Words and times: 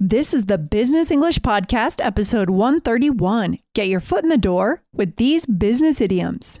This 0.00 0.32
is 0.32 0.46
the 0.46 0.58
Business 0.58 1.10
English 1.10 1.40
Podcast, 1.40 1.98
episode 2.00 2.50
131. 2.50 3.58
Get 3.74 3.88
your 3.88 3.98
foot 3.98 4.22
in 4.22 4.30
the 4.30 4.38
door 4.38 4.80
with 4.94 5.16
these 5.16 5.44
business 5.44 6.00
idioms. 6.00 6.60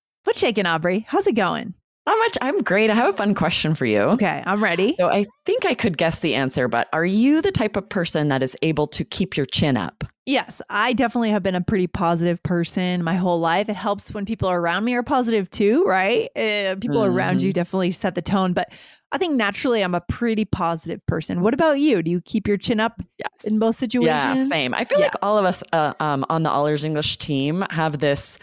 What's 0.23 0.39
shaking, 0.39 0.65
Aubrey? 0.65 1.05
How's 1.07 1.25
it 1.25 1.35
going? 1.35 1.73
Not 2.05 2.17
much. 2.17 2.37
I'm 2.41 2.59
great. 2.59 2.89
I 2.89 2.95
have 2.95 3.13
a 3.13 3.17
fun 3.17 3.35
question 3.35 3.75
for 3.75 3.85
you. 3.85 4.01
Okay, 4.01 4.41
I'm 4.45 4.63
ready. 4.63 4.95
So 4.99 5.09
I 5.09 5.25
think 5.45 5.65
I 5.65 5.73
could 5.73 5.97
guess 5.97 6.19
the 6.19 6.35
answer, 6.35 6.67
but 6.67 6.89
are 6.93 7.05
you 7.05 7.41
the 7.41 7.51
type 7.51 7.75
of 7.75 7.87
person 7.87 8.27
that 8.29 8.41
is 8.41 8.55
able 8.63 8.87
to 8.87 9.03
keep 9.03 9.37
your 9.37 9.45
chin 9.45 9.77
up? 9.77 10.03
Yes, 10.25 10.61
I 10.69 10.93
definitely 10.93 11.31
have 11.31 11.43
been 11.43 11.55
a 11.55 11.61
pretty 11.61 11.87
positive 11.87 12.41
person 12.43 13.03
my 13.03 13.15
whole 13.15 13.39
life. 13.39 13.69
It 13.69 13.75
helps 13.75 14.13
when 14.13 14.25
people 14.25 14.49
around 14.49 14.85
me 14.85 14.93
are 14.95 15.03
positive 15.03 15.49
too, 15.49 15.83
right? 15.83 16.29
Uh, 16.35 16.75
people 16.79 17.01
mm-hmm. 17.01 17.15
around 17.15 17.41
you 17.41 17.53
definitely 17.53 17.91
set 17.91 18.15
the 18.15 18.21
tone, 18.21 18.53
but 18.53 18.71
I 19.11 19.17
think 19.17 19.33
naturally 19.33 19.81
I'm 19.81 19.95
a 19.95 20.01
pretty 20.01 20.45
positive 20.45 21.05
person. 21.05 21.41
What 21.41 21.53
about 21.53 21.79
you? 21.79 22.01
Do 22.01 22.09
you 22.09 22.21
keep 22.21 22.47
your 22.47 22.57
chin 22.57 22.79
up 22.79 23.01
yes. 23.17 23.29
in 23.45 23.59
most 23.59 23.77
situations? 23.77 24.39
Yeah, 24.39 24.45
same. 24.45 24.73
I 24.73 24.85
feel 24.85 24.99
yeah. 24.99 25.05
like 25.05 25.15
all 25.21 25.37
of 25.37 25.45
us 25.45 25.63
uh, 25.73 25.93
um, 25.99 26.25
on 26.29 26.43
the 26.43 26.49
All 26.49 26.67
Ears 26.67 26.85
English 26.85 27.17
team 27.17 27.65
have 27.71 27.99
this 27.99 28.39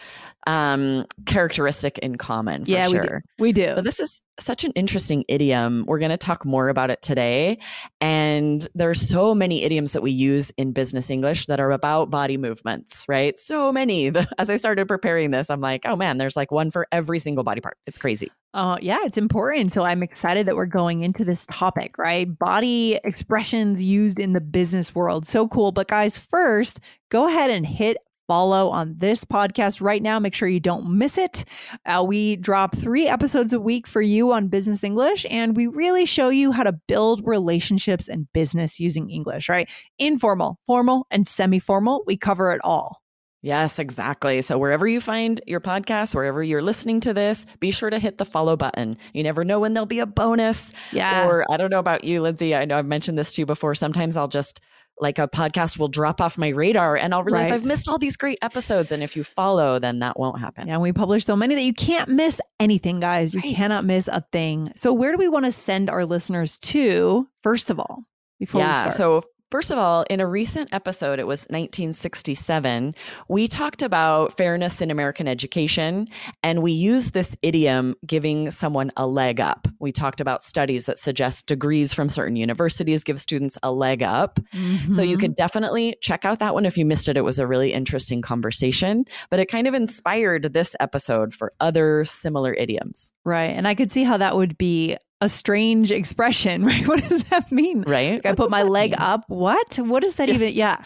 um, 0.47 1.05
characteristic 1.27 1.99
in 1.99 2.17
common. 2.17 2.65
yeah, 2.67 2.89
sure. 2.89 3.03
we 3.03 3.09
do. 3.09 3.19
we 3.39 3.53
do. 3.53 3.75
But 3.75 3.85
this 3.85 4.01
is 4.01 4.21
such 4.41 4.65
an 4.65 4.73
interesting 4.73 5.25
idiom. 5.29 5.85
We're 5.87 5.99
going 5.99 6.11
to 6.11 6.17
talk 6.17 6.45
more 6.45 6.69
about 6.69 6.91
it 6.91 7.03
today. 7.03 7.59
And 8.01 8.67
there 8.75 8.89
are 8.89 8.95
so 8.95 9.35
many 9.35 9.63
idioms 9.63 9.93
that 9.93 10.03
we 10.03 10.11
use 10.11 10.51
in 10.57 10.73
business 10.73 11.11
English 11.11 11.47
that 11.47 11.61
are 11.61 11.73
about 11.73 12.11
body 12.11 12.37
movements, 12.37 13.05
right? 13.09 13.37
So 13.37 13.73
many. 13.73 14.13
As 14.39 14.49
I 14.49 14.57
started 14.57 14.87
preparing 14.89 15.33
this, 15.33 15.51
I'm 15.51 15.61
like, 15.61 15.83
oh 15.85 15.97
man, 15.97 16.19
there's 16.19 16.37
like 16.37 16.51
one 16.51 16.71
for 16.71 16.87
every 16.93 17.19
single 17.19 17.45
body 17.45 17.61
part. 17.61 17.77
It's 17.87 17.99
crazy. 17.99 18.31
Oh, 18.55 18.71
uh, 18.71 18.77
yeah, 18.81 18.99
it's 19.05 19.19
important. 19.19 19.73
So 19.73 19.85
I'm 19.85 20.03
excited 20.03 20.47
that 20.47 20.57
we're 20.57 20.67
going 20.67 21.03
into 21.03 21.25
this 21.25 21.47
topic, 21.51 21.99
right? 21.99 22.39
Body 22.39 22.99
expressions 23.05 23.83
used 23.83 24.19
in 24.19 24.33
the 24.33 24.41
business 24.41 24.95
world. 24.95 25.27
So 25.27 25.49
cool. 25.49 25.73
But 25.73 25.89
guys, 25.89 26.17
first, 26.17 26.81
go 27.11 27.29
ahead 27.29 27.51
and 27.51 27.67
hit 27.67 27.99
follow 28.29 28.69
on 28.69 28.95
this 28.99 29.25
podcast 29.25 29.81
right 29.81 30.03
now. 30.03 30.21
Make 30.21 30.35
sure 30.35 30.47
you 30.47 30.61
don't 30.61 30.97
miss 30.97 31.19
it. 31.19 31.45
Uh, 31.85 32.05
we 32.07 32.37
drop 32.37 32.77
three 32.77 33.09
episodes 33.09 33.53
a 33.53 33.59
week 33.59 33.89
for 33.89 34.01
you 34.01 34.33
on 34.33 34.47
business 34.47 34.85
English, 34.85 35.27
and 35.31 35.57
we 35.57 35.67
really 35.67 36.07
show 36.07 36.29
you 36.29 36.53
how 36.53 36.63
to 36.63 36.73
build 36.73 37.23
relationships 37.27 38.07
and 38.07 38.33
business 38.33 38.79
using 38.79 39.11
English, 39.11 39.49
right? 39.49 39.69
Informal, 39.99 40.61
formal, 40.67 41.07
and 41.11 41.27
semi 41.27 41.59
formal. 41.59 42.05
We 42.07 42.17
cover 42.17 42.53
it 42.53 42.61
all. 42.63 43.03
Yes, 43.41 43.79
exactly. 43.79 44.43
So 44.43 44.59
wherever 44.59 44.87
you 44.89 45.01
find 45.01 45.41
your 45.47 45.61
podcast, 45.61 46.13
wherever 46.13 46.43
you're 46.43 46.63
listening 46.63 46.99
to 47.01 47.15
this, 47.15 47.47
be 47.61 47.71
sure 47.71 47.89
to 47.89 48.01
hit 48.01 48.19
the 48.19 48.25
follow 48.25 48.57
button. 48.57 48.97
You 49.13 49.23
never 49.23 49.45
know 49.45 49.61
when 49.61 49.75
there'll 49.75 49.87
be 49.87 50.01
a 50.01 50.07
bonus. 50.07 50.73
Yeah. 50.93 51.25
Or 51.25 51.45
I 51.51 51.57
don't 51.57 51.71
know 51.71 51.79
about 51.79 52.03
you, 52.03 52.21
Lindsay. 52.21 52.57
I 52.57 52.65
know 52.65 52.77
I've 52.77 52.87
mentioned 52.87 53.17
this 53.17 53.35
to 53.35 53.43
you 53.43 53.47
before. 53.47 53.77
Sometimes 53.77 54.17
I'll 54.17 54.27
just 54.27 54.61
like 55.01 55.19
a 55.19 55.29
podcast 55.29 55.79
will 55.79 55.89
drop 55.89 56.21
off 56.21 56.39
my 56.39 56.49
radar 56.49 56.97
and 56.97 57.15
I'll 57.15 57.23
realize 57.23 57.51
right. 57.51 57.55
I've 57.55 57.67
missed 57.67 57.89
all 57.89 57.99
these 57.99 58.17
great 58.17 58.39
episodes. 58.43 58.93
And 58.93 59.03
if 59.03 59.17
you 59.17 59.25
follow, 59.25 59.79
then 59.79 60.01
that 60.01 60.19
won't 60.19 60.41
happen. 60.41 60.69
Yeah, 60.69 60.79
we 60.79 60.93
publish 60.93 61.25
so 61.25 61.37
many 61.37 61.55
that 61.55 61.63
you 61.63 61.75
can't 61.75 62.09
miss 62.09 62.41
anything, 62.61 63.01
guys. 63.01 63.35
You 63.35 63.41
right. 63.41 63.55
cannot 63.55 63.85
miss 63.85 64.09
a 64.09 64.25
thing. 64.33 64.73
So 64.77 64.93
where 64.93 65.13
do 65.13 65.19
we 65.19 65.29
want 65.29 65.45
to 65.45 65.53
send 65.53 65.91
our 65.91 66.05
listeners 66.05 66.59
to, 66.59 67.29
first 67.43 67.71
of 67.71 67.79
all? 67.79 68.05
Before 68.39 68.61
yeah, 68.61 68.91
so 68.91 69.25
First 69.51 69.71
of 69.71 69.79
all, 69.79 70.05
in 70.11 70.21
a 70.21 70.27
recent 70.27 70.75
episode, 70.75 71.19
it 71.19 71.27
was 71.27 71.41
1967, 71.45 72.95
we 73.29 73.49
talked 73.49 73.81
about 73.81 74.37
fairness 74.37 74.83
in 74.83 74.91
American 74.91 75.27
education, 75.27 76.07
and 76.43 76.63
we 76.63 76.73
used 76.73 77.15
this 77.15 77.35
idiom 77.41 77.95
giving 78.07 78.51
someone 78.51 78.93
a 78.99 79.07
leg 79.07 79.41
up. 79.41 79.67
We 79.79 79.91
talked 79.91 80.21
about 80.21 80.43
studies 80.43 80.85
that 80.85 80.99
suggest 80.99 81.47
degrees 81.47 81.95
from 81.95 82.11
certain 82.11 82.37
universities 82.37 83.03
give 83.03 83.19
students 83.19 83.57
a 83.63 83.73
leg 83.73 84.03
up. 84.03 84.39
Mm-hmm. 84.55 84.91
So 84.91 85.01
you 85.01 85.17
could 85.17 85.35
definitely 85.35 85.97
check 86.03 86.27
out 86.27 86.41
that 86.41 86.53
one 86.53 86.67
if 86.67 86.77
you 86.77 86.85
missed 86.85 87.09
it. 87.09 87.17
It 87.17 87.25
was 87.25 87.39
a 87.39 87.47
really 87.47 87.73
interesting 87.73 88.21
conversation, 88.21 89.07
but 89.31 89.41
it 89.41 89.47
kind 89.47 89.67
of 89.67 89.73
inspired 89.73 90.53
this 90.53 90.77
episode 90.79 91.33
for 91.33 91.55
other 91.59 92.05
similar 92.05 92.53
idioms. 92.53 93.13
Right. 93.25 93.57
And 93.57 93.67
I 93.67 93.75
could 93.75 93.91
see 93.91 94.05
how 94.05 94.19
that 94.19 94.37
would 94.37 94.59
be 94.59 94.99
a 95.21 95.29
strange 95.29 95.91
expression, 95.91 96.65
right? 96.67 96.87
What 96.87 97.07
does 97.09 97.25
that 97.25 97.51
mean? 97.51 97.83
Right. 97.87 98.15
Like 98.15 98.27
I 98.27 98.35
put 98.35 98.51
my 98.51 98.63
leg 98.63 98.93
mean? 98.93 99.01
up. 99.01 99.25
What? 99.29 99.77
What 99.77 100.03
does 100.03 100.17
that 100.17 100.29
yes. 100.29 100.35
even? 100.35 100.53
Yeah. 100.55 100.85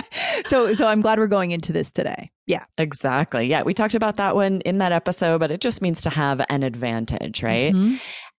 so, 0.46 0.72
so 0.74 0.86
I'm 0.86 1.00
glad 1.00 1.18
we're 1.18 1.26
going 1.26 1.50
into 1.50 1.72
this 1.72 1.90
today. 1.90 2.30
Yeah. 2.46 2.64
Exactly. 2.78 3.46
Yeah. 3.46 3.62
We 3.62 3.74
talked 3.74 3.94
about 3.94 4.16
that 4.16 4.34
one 4.34 4.60
in 4.62 4.78
that 4.78 4.92
episode, 4.92 5.38
but 5.38 5.50
it 5.50 5.60
just 5.60 5.82
means 5.82 6.02
to 6.02 6.10
have 6.10 6.44
an 6.48 6.62
advantage, 6.62 7.42
right? 7.42 7.72
Mm-hmm. 7.72 7.96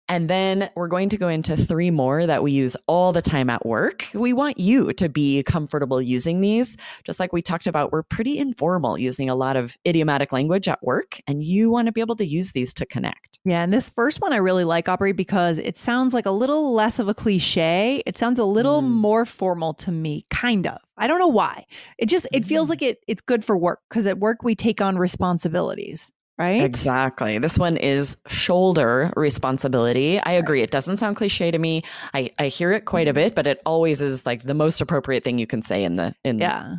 And 0.07 0.29
then 0.29 0.69
we're 0.75 0.87
going 0.87 1.09
to 1.09 1.17
go 1.17 1.27
into 1.27 1.57
three 1.57 1.89
more 1.89 2.25
that 2.25 2.43
we 2.43 2.51
use 2.51 2.77
all 2.87 3.11
the 3.11 3.21
time 3.21 3.49
at 3.49 3.65
work. 3.65 4.07
We 4.13 4.33
want 4.33 4.59
you 4.59 4.93
to 4.93 5.09
be 5.09 5.41
comfortable 5.43 6.01
using 6.01 6.41
these. 6.41 6.77
Just 7.03 7.19
like 7.19 7.33
we 7.33 7.41
talked 7.41 7.65
about, 7.65 7.91
we're 7.91 8.03
pretty 8.03 8.37
informal 8.37 8.99
using 8.99 9.29
a 9.29 9.35
lot 9.35 9.55
of 9.55 9.75
idiomatic 9.87 10.31
language 10.31 10.67
at 10.67 10.83
work, 10.83 11.19
and 11.27 11.43
you 11.43 11.71
want 11.71 11.87
to 11.87 11.91
be 11.91 12.01
able 12.01 12.15
to 12.17 12.25
use 12.25 12.51
these 12.51 12.73
to 12.75 12.85
connect. 12.85 13.39
Yeah. 13.45 13.63
And 13.63 13.73
this 13.73 13.89
first 13.89 14.21
one 14.21 14.33
I 14.33 14.37
really 14.37 14.63
like, 14.63 14.87
Aubrey, 14.87 15.11
because 15.11 15.57
it 15.59 15.77
sounds 15.77 16.13
like 16.13 16.25
a 16.25 16.31
little 16.31 16.73
less 16.73 16.99
of 16.99 17.07
a 17.07 17.13
cliche. 17.13 18.01
It 18.05 18.17
sounds 18.17 18.39
a 18.39 18.45
little 18.45 18.81
mm. 18.81 18.89
more 18.89 19.25
formal 19.25 19.73
to 19.75 19.91
me, 19.91 20.25
kind 20.29 20.67
of. 20.67 20.79
I 20.97 21.07
don't 21.07 21.19
know 21.19 21.27
why. 21.27 21.65
It 21.97 22.07
just 22.07 22.27
it 22.31 22.45
feels 22.45 22.67
mm. 22.67 22.71
like 22.71 22.81
it 22.81 22.99
it's 23.07 23.21
good 23.21 23.43
for 23.43 23.57
work 23.57 23.81
because 23.89 24.07
at 24.07 24.19
work 24.19 24.43
we 24.43 24.55
take 24.55 24.81
on 24.81 24.97
responsibilities 24.97 26.11
right? 26.37 26.61
Exactly. 26.61 27.37
This 27.39 27.57
one 27.57 27.77
is 27.77 28.17
shoulder 28.27 29.11
responsibility. 29.15 30.19
I 30.19 30.31
agree. 30.31 30.61
It 30.61 30.71
doesn't 30.71 30.97
sound 30.97 31.15
cliche 31.15 31.51
to 31.51 31.59
me. 31.59 31.83
I, 32.13 32.31
I 32.39 32.47
hear 32.47 32.71
it 32.71 32.85
quite 32.85 33.07
a 33.07 33.11
mm-hmm. 33.11 33.15
bit, 33.15 33.35
but 33.35 33.47
it 33.47 33.61
always 33.65 34.01
is 34.01 34.25
like 34.25 34.43
the 34.43 34.53
most 34.53 34.81
appropriate 34.81 35.23
thing 35.23 35.37
you 35.37 35.47
can 35.47 35.61
say 35.61 35.83
in 35.83 35.95
the 35.95 36.13
in 36.23 36.39
yeah. 36.39 36.75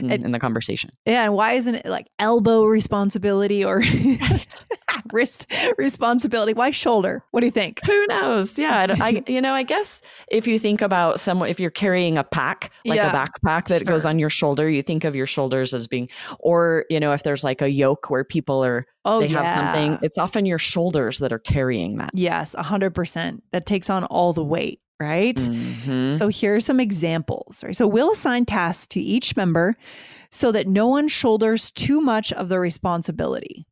In, 0.00 0.10
in 0.10 0.32
the 0.32 0.40
conversation. 0.40 0.90
Yeah, 1.04 1.22
and 1.22 1.34
why 1.34 1.52
isn't 1.52 1.76
it 1.76 1.86
like 1.86 2.08
elbow 2.18 2.64
responsibility 2.64 3.64
or 3.64 3.84
wrist 5.12 5.46
responsibility? 5.78 6.54
Why 6.54 6.70
shoulder? 6.70 7.22
What 7.30 7.40
do 7.40 7.46
you 7.46 7.52
think? 7.52 7.84
Who 7.84 8.06
knows? 8.06 8.58
Yeah, 8.58 8.94
I, 9.00 9.22
you 9.28 9.40
know, 9.40 9.54
I 9.54 9.62
guess 9.62 10.02
if 10.30 10.46
you 10.46 10.58
think 10.58 10.82
about 10.82 11.20
someone, 11.20 11.48
if 11.48 11.60
you're 11.60 11.70
carrying 11.70 12.18
a 12.18 12.24
pack, 12.24 12.70
like 12.84 12.96
yeah, 12.96 13.10
a 13.10 13.14
backpack 13.14 13.68
that 13.68 13.80
sure. 13.80 13.86
goes 13.86 14.04
on 14.04 14.18
your 14.18 14.30
shoulder, 14.30 14.68
you 14.68 14.82
think 14.82 15.04
of 15.04 15.16
your 15.16 15.26
shoulders 15.26 15.74
as 15.74 15.86
being, 15.86 16.08
or 16.38 16.84
you 16.90 17.00
know, 17.00 17.12
if 17.12 17.22
there's 17.22 17.44
like 17.44 17.62
a 17.62 17.70
yoke 17.70 18.10
where 18.10 18.24
people 18.24 18.64
are, 18.64 18.86
oh, 19.04 19.20
they 19.20 19.28
yeah. 19.28 19.44
have 19.44 19.54
something, 19.54 19.98
it's 20.02 20.18
often 20.18 20.46
your 20.46 20.58
shoulders 20.58 21.18
that 21.18 21.32
are 21.32 21.38
carrying 21.38 21.96
that. 21.98 22.10
Yes, 22.14 22.54
a 22.54 22.62
hundred 22.62 22.94
percent. 22.94 23.42
That 23.52 23.66
takes 23.66 23.90
on 23.90 24.04
all 24.04 24.32
the 24.32 24.44
weight 24.44 24.80
right? 25.00 25.36
Mm-hmm. 25.36 26.14
So 26.14 26.28
here 26.28 26.54
are 26.54 26.60
some 26.60 26.80
examples, 26.80 27.62
right? 27.62 27.76
So 27.76 27.86
we'll 27.86 28.12
assign 28.12 28.46
tasks 28.46 28.86
to 28.88 29.00
each 29.00 29.36
member 29.36 29.76
so 30.30 30.52
that 30.52 30.66
no 30.66 30.86
one 30.86 31.08
shoulders 31.08 31.70
too 31.70 32.00
much 32.00 32.32
of 32.32 32.48
the 32.48 32.58
responsibility. 32.58 33.66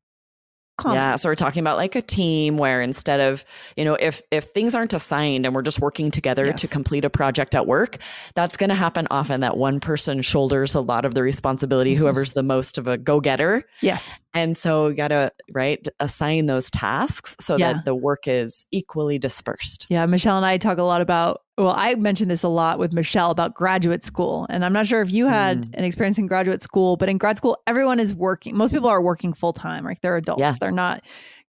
Common. 0.76 0.96
Yeah, 0.96 1.16
so 1.16 1.28
we're 1.28 1.36
talking 1.36 1.60
about 1.60 1.76
like 1.76 1.94
a 1.94 2.02
team 2.02 2.56
where 2.56 2.80
instead 2.80 3.20
of, 3.20 3.44
you 3.76 3.84
know, 3.84 3.94
if 3.94 4.22
if 4.32 4.44
things 4.46 4.74
aren't 4.74 4.92
assigned 4.92 5.46
and 5.46 5.54
we're 5.54 5.62
just 5.62 5.80
working 5.80 6.10
together 6.10 6.46
yes. 6.46 6.60
to 6.62 6.68
complete 6.68 7.04
a 7.04 7.10
project 7.10 7.54
at 7.54 7.66
work, 7.66 7.98
that's 8.34 8.56
going 8.56 8.70
to 8.70 8.74
happen 8.74 9.06
often 9.10 9.40
that 9.42 9.56
one 9.56 9.78
person 9.78 10.20
shoulders 10.20 10.74
a 10.74 10.80
lot 10.80 11.04
of 11.04 11.14
the 11.14 11.22
responsibility, 11.22 11.92
mm-hmm. 11.92 12.02
whoever's 12.02 12.32
the 12.32 12.42
most 12.42 12.76
of 12.76 12.88
a 12.88 12.98
go-getter. 12.98 13.64
Yes. 13.82 14.12
And 14.34 14.56
so 14.56 14.88
you 14.88 14.94
got 14.94 15.08
to, 15.08 15.30
right, 15.52 15.86
assign 16.00 16.46
those 16.46 16.68
tasks 16.70 17.36
so 17.40 17.56
Yeah. 17.56 17.74
that 17.74 17.84
the 17.84 17.94
work 17.94 18.26
is 18.26 18.66
equally 18.72 19.18
dispersed. 19.18 19.86
Yeah, 19.88 20.04
Michelle 20.06 20.36
and 20.36 20.44
I 20.44 20.58
talk 20.58 20.78
a 20.78 20.82
lot 20.82 21.00
about. 21.00 21.42
Well, 21.56 21.72
I 21.76 21.94
mentioned 21.94 22.32
this 22.32 22.42
a 22.42 22.48
lot 22.48 22.80
with 22.80 22.92
Michelle 22.92 23.30
about 23.30 23.54
graduate 23.54 24.02
school. 24.02 24.46
And 24.50 24.64
I'm 24.64 24.72
not 24.72 24.86
sure 24.88 25.00
if 25.02 25.12
you 25.12 25.26
had 25.28 25.62
Mm. 25.66 25.74
an 25.78 25.84
experience 25.84 26.18
in 26.18 26.26
graduate 26.26 26.62
school, 26.62 26.96
but 26.96 27.08
in 27.08 27.16
grad 27.16 27.36
school, 27.36 27.56
everyone 27.68 28.00
is 28.00 28.12
working. 28.12 28.56
Most 28.56 28.72
people 28.72 28.88
are 28.88 29.00
working 29.00 29.32
full 29.32 29.52
time, 29.52 29.84
like 29.84 30.00
they're 30.00 30.16
adults. 30.16 30.40
Yeah. 30.40 30.56
They're 30.60 30.72
not 30.72 31.02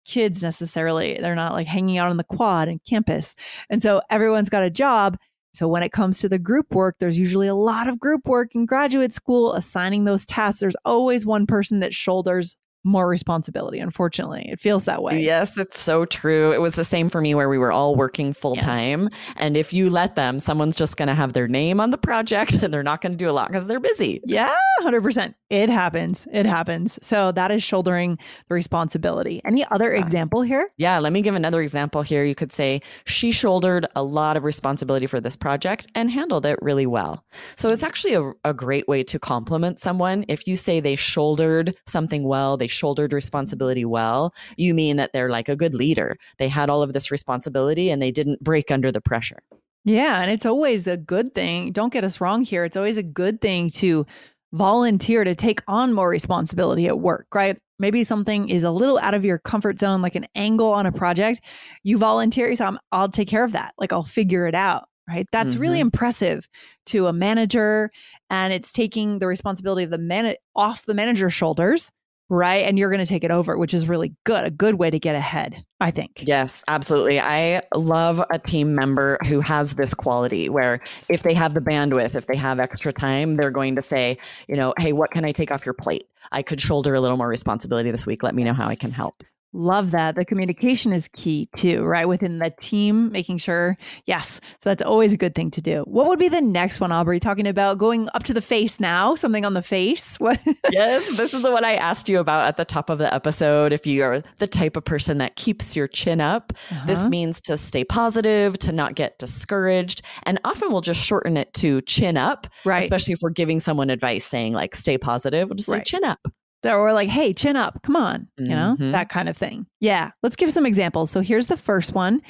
kids 0.04 0.42
necessarily. 0.42 1.16
They're 1.20 1.36
not 1.36 1.52
like 1.52 1.68
hanging 1.68 1.98
out 1.98 2.10
on 2.10 2.16
the 2.16 2.24
quad 2.24 2.66
and 2.66 2.80
campus. 2.84 3.36
And 3.70 3.80
so 3.80 4.00
everyone's 4.10 4.50
got 4.50 4.64
a 4.64 4.70
job. 4.70 5.16
So 5.54 5.68
when 5.68 5.84
it 5.84 5.92
comes 5.92 6.18
to 6.20 6.28
the 6.28 6.38
group 6.40 6.74
work, 6.74 6.96
there's 6.98 7.18
usually 7.18 7.46
a 7.46 7.54
lot 7.54 7.86
of 7.86 8.00
group 8.00 8.26
work 8.26 8.56
in 8.56 8.66
graduate 8.66 9.14
school, 9.14 9.52
assigning 9.52 10.02
those 10.04 10.26
tasks. 10.26 10.60
There's 10.60 10.74
always 10.84 11.24
one 11.24 11.46
person 11.46 11.78
that 11.80 11.94
shoulders 11.94 12.56
more 12.84 13.06
responsibility. 13.08 13.78
Unfortunately, 13.78 14.48
it 14.50 14.58
feels 14.60 14.84
that 14.86 15.02
way. 15.02 15.22
Yes, 15.22 15.56
it's 15.58 15.78
so 15.78 16.04
true. 16.04 16.52
It 16.52 16.60
was 16.60 16.74
the 16.74 16.84
same 16.84 17.08
for 17.08 17.20
me 17.20 17.34
where 17.34 17.48
we 17.48 17.58
were 17.58 17.72
all 17.72 17.94
working 17.94 18.32
full 18.32 18.54
Yes. 18.56 18.64
time. 18.64 19.08
And 19.36 19.56
if 19.56 19.72
you 19.72 19.88
let 19.90 20.16
them, 20.16 20.40
someone's 20.40 20.76
just 20.76 20.96
going 20.96 21.08
to 21.08 21.14
have 21.14 21.32
their 21.32 21.46
name 21.48 21.80
on 21.80 21.90
the 21.90 21.98
project 21.98 22.54
and 22.62 22.72
they're 22.74 22.82
not 22.82 23.00
going 23.00 23.12
to 23.12 23.16
do 23.18 23.30
a 23.30 23.32
lot 23.32 23.48
because 23.48 23.66
they're 23.66 23.80
busy. 23.80 24.20
Yeah, 24.24 24.52
100%. 24.80 25.34
It 25.50 25.68
happens. 25.68 26.26
It 26.32 26.46
happens. 26.46 26.98
So 27.02 27.30
that 27.32 27.50
is 27.50 27.62
shouldering 27.62 28.18
the 28.48 28.54
responsibility. 28.54 29.40
Any 29.44 29.64
other 29.70 29.94
Yeah. 29.94 30.00
example 30.04 30.42
here? 30.42 30.68
Yeah, 30.76 30.98
let 30.98 31.12
me 31.12 31.22
give 31.22 31.34
another 31.34 31.60
example 31.60 32.02
here. 32.02 32.24
You 32.24 32.34
could 32.34 32.52
say 32.52 32.80
she 33.04 33.32
shouldered 33.32 33.86
a 33.94 34.02
lot 34.02 34.36
of 34.36 34.44
responsibility 34.44 35.06
for 35.06 35.20
this 35.20 35.36
project 35.36 35.86
and 35.94 36.10
handled 36.10 36.46
it 36.46 36.58
really 36.62 36.86
well. 36.86 37.24
So 37.56 37.70
it's 37.70 37.82
actually 37.82 38.14
a, 38.14 38.32
a 38.44 38.54
great 38.54 38.88
way 38.88 39.04
to 39.04 39.18
compliment 39.18 39.78
someone. 39.78 40.24
If 40.28 40.46
you 40.46 40.56
say 40.56 40.80
they 40.80 40.96
shouldered 40.96 41.76
something 41.86 42.24
well, 42.24 42.56
they 42.56 42.68
shouldered 42.72 43.12
responsibility 43.12 43.84
well, 43.84 44.34
you 44.56 44.74
mean 44.74 44.96
that 44.96 45.12
they're 45.12 45.30
like 45.30 45.48
a 45.48 45.56
good 45.56 45.74
leader. 45.74 46.16
They 46.38 46.48
had 46.48 46.68
all 46.70 46.82
of 46.82 46.92
this 46.92 47.10
responsibility 47.10 47.90
and 47.90 48.02
they 48.02 48.10
didn't 48.10 48.42
break 48.42 48.70
under 48.70 48.90
the 48.90 49.00
pressure. 49.00 49.38
Yeah, 49.84 50.20
and 50.22 50.30
it's 50.30 50.46
always 50.46 50.86
a 50.86 50.96
good 50.96 51.34
thing. 51.34 51.72
Don't 51.72 51.92
get 51.92 52.04
us 52.04 52.20
wrong 52.20 52.42
here. 52.44 52.64
It's 52.64 52.76
always 52.76 52.96
a 52.96 53.02
good 53.02 53.40
thing 53.40 53.70
to 53.70 54.06
volunteer 54.52 55.24
to 55.24 55.34
take 55.34 55.60
on 55.66 55.92
more 55.92 56.08
responsibility 56.08 56.86
at 56.86 56.98
work, 57.00 57.26
right? 57.34 57.58
Maybe 57.78 58.04
something 58.04 58.48
is 58.48 58.62
a 58.62 58.70
little 58.70 58.98
out 58.98 59.14
of 59.14 59.24
your 59.24 59.38
comfort 59.38 59.78
zone, 59.80 60.02
like 60.02 60.14
an 60.14 60.26
angle 60.34 60.72
on 60.72 60.86
a 60.86 60.92
project. 60.92 61.40
You 61.82 61.98
volunteer, 61.98 62.48
you 62.48 62.56
say, 62.56 62.64
"I'm- 62.64 62.78
I'll 62.92 63.08
take 63.08 63.28
care 63.28 63.44
of 63.44 63.52
that. 63.52 63.72
Like 63.78 63.92
I'll 63.92 64.04
figure 64.04 64.46
it 64.46 64.54
out. 64.54 64.84
Right. 65.08 65.26
That's 65.32 65.56
really 65.56 65.78
Mhm. 65.78 65.90
impressive 65.90 66.48
to 66.86 67.08
a 67.08 67.12
manager. 67.12 67.90
And 68.30 68.52
it's 68.52 68.72
taking 68.72 69.18
the 69.18 69.26
responsibility 69.26 69.82
of 69.82 69.90
the 69.90 69.98
man 69.98 70.34
off 70.54 70.86
the 70.86 70.94
manager's 70.94 71.34
shoulders. 71.34 71.90
Right. 72.28 72.66
And 72.66 72.78
you're 72.78 72.90
going 72.90 73.04
to 73.04 73.08
take 73.08 73.24
it 73.24 73.30
over, 73.30 73.58
which 73.58 73.74
is 73.74 73.86
really 73.86 74.14
good. 74.24 74.44
A 74.44 74.50
good 74.50 74.76
way 74.76 74.90
to 74.90 74.98
get 74.98 75.14
ahead, 75.14 75.64
I 75.80 75.90
think. 75.90 76.22
Yes, 76.24 76.62
absolutely. 76.66 77.20
I 77.20 77.60
love 77.74 78.24
a 78.30 78.38
team 78.38 78.74
member 78.74 79.18
who 79.26 79.40
has 79.40 79.74
this 79.74 79.92
quality 79.92 80.48
where 80.48 80.80
if 81.10 81.24
they 81.24 81.34
have 81.34 81.52
the 81.52 81.60
bandwidth, 81.60 82.14
if 82.14 82.26
they 82.26 82.36
have 82.36 82.58
extra 82.58 82.92
time, 82.92 83.36
they're 83.36 83.50
going 83.50 83.76
to 83.76 83.82
say, 83.82 84.16
you 84.48 84.56
know, 84.56 84.72
hey, 84.78 84.92
what 84.92 85.10
can 85.10 85.26
I 85.26 85.32
take 85.32 85.50
off 85.50 85.66
your 85.66 85.74
plate? 85.74 86.04
I 86.30 86.42
could 86.42 86.60
shoulder 86.60 86.94
a 86.94 87.00
little 87.00 87.18
more 87.18 87.28
responsibility 87.28 87.90
this 87.90 88.06
week. 88.06 88.22
Let 88.22 88.34
me 88.34 88.44
know 88.44 88.54
how 88.54 88.68
I 88.68 88.76
can 88.76 88.90
help. 88.90 89.22
Love 89.54 89.90
that. 89.90 90.14
The 90.14 90.24
communication 90.24 90.92
is 90.92 91.08
key 91.08 91.48
too, 91.54 91.82
right? 91.84 92.08
Within 92.08 92.38
the 92.38 92.52
team, 92.60 93.12
making 93.12 93.38
sure, 93.38 93.76
yes. 94.06 94.40
So 94.58 94.70
that's 94.70 94.82
always 94.82 95.12
a 95.12 95.16
good 95.18 95.34
thing 95.34 95.50
to 95.52 95.60
do. 95.60 95.82
What 95.86 96.06
would 96.08 96.18
be 96.18 96.28
the 96.28 96.40
next 96.40 96.80
one, 96.80 96.90
Aubrey? 96.90 97.20
Talking 97.20 97.46
about 97.46 97.76
going 97.78 98.08
up 98.14 98.22
to 98.24 98.34
the 98.34 98.40
face 98.40 98.80
now, 98.80 99.14
something 99.14 99.44
on 99.44 99.52
the 99.54 99.62
face. 99.62 100.18
What? 100.18 100.40
yes, 100.70 101.16
this 101.16 101.34
is 101.34 101.42
the 101.42 101.50
one 101.52 101.64
I 101.64 101.74
asked 101.74 102.08
you 102.08 102.18
about 102.18 102.46
at 102.46 102.56
the 102.56 102.64
top 102.64 102.88
of 102.88 102.98
the 102.98 103.12
episode. 103.12 103.72
If 103.72 103.86
you 103.86 104.02
are 104.04 104.22
the 104.38 104.46
type 104.46 104.76
of 104.76 104.84
person 104.84 105.18
that 105.18 105.36
keeps 105.36 105.76
your 105.76 105.86
chin 105.88 106.20
up, 106.20 106.52
this 106.86 107.00
Uh-huh. 107.00 107.08
means 107.10 107.40
to 107.42 107.58
stay 107.58 107.84
positive, 107.84 108.58
to 108.60 108.72
not 108.72 108.94
get 108.94 109.18
discouraged. 109.18 110.00
And 110.22 110.38
often 110.44 110.72
we'll 110.72 110.80
just 110.80 111.00
shorten 111.02 111.36
it 111.36 111.52
to 111.54 111.80
chin 111.82 112.16
up, 112.16 112.46
right. 112.64 112.82
especially 112.82 113.12
if 113.12 113.18
we're 113.20 113.30
giving 113.30 113.60
someone 113.60 113.90
advice 113.90 114.24
saying, 114.24 114.54
like, 114.54 114.74
stay 114.74 114.96
positive. 114.96 115.48
We'll 115.50 115.56
just 115.56 115.68
Right. 115.68 115.86
say 115.86 115.98
chin 115.98 116.04
up. 116.04 116.20
That 116.62 116.76
we're 116.76 116.92
like, 116.92 117.08
hey, 117.08 117.32
chin 117.32 117.56
up, 117.56 117.82
come 117.82 117.96
on, 117.96 118.28
you 118.38 118.48
know, 118.48 118.76
Mhm. 118.78 118.92
that 118.92 119.08
kind 119.08 119.28
of 119.28 119.36
thing. 119.36 119.66
Yeah. 119.80 120.10
Let's 120.22 120.36
give 120.36 120.52
some 120.52 120.64
examples. 120.66 121.10
So 121.10 121.20
here's 121.20 121.48
the 121.48 121.56
first 121.56 121.92
one. 121.94 122.22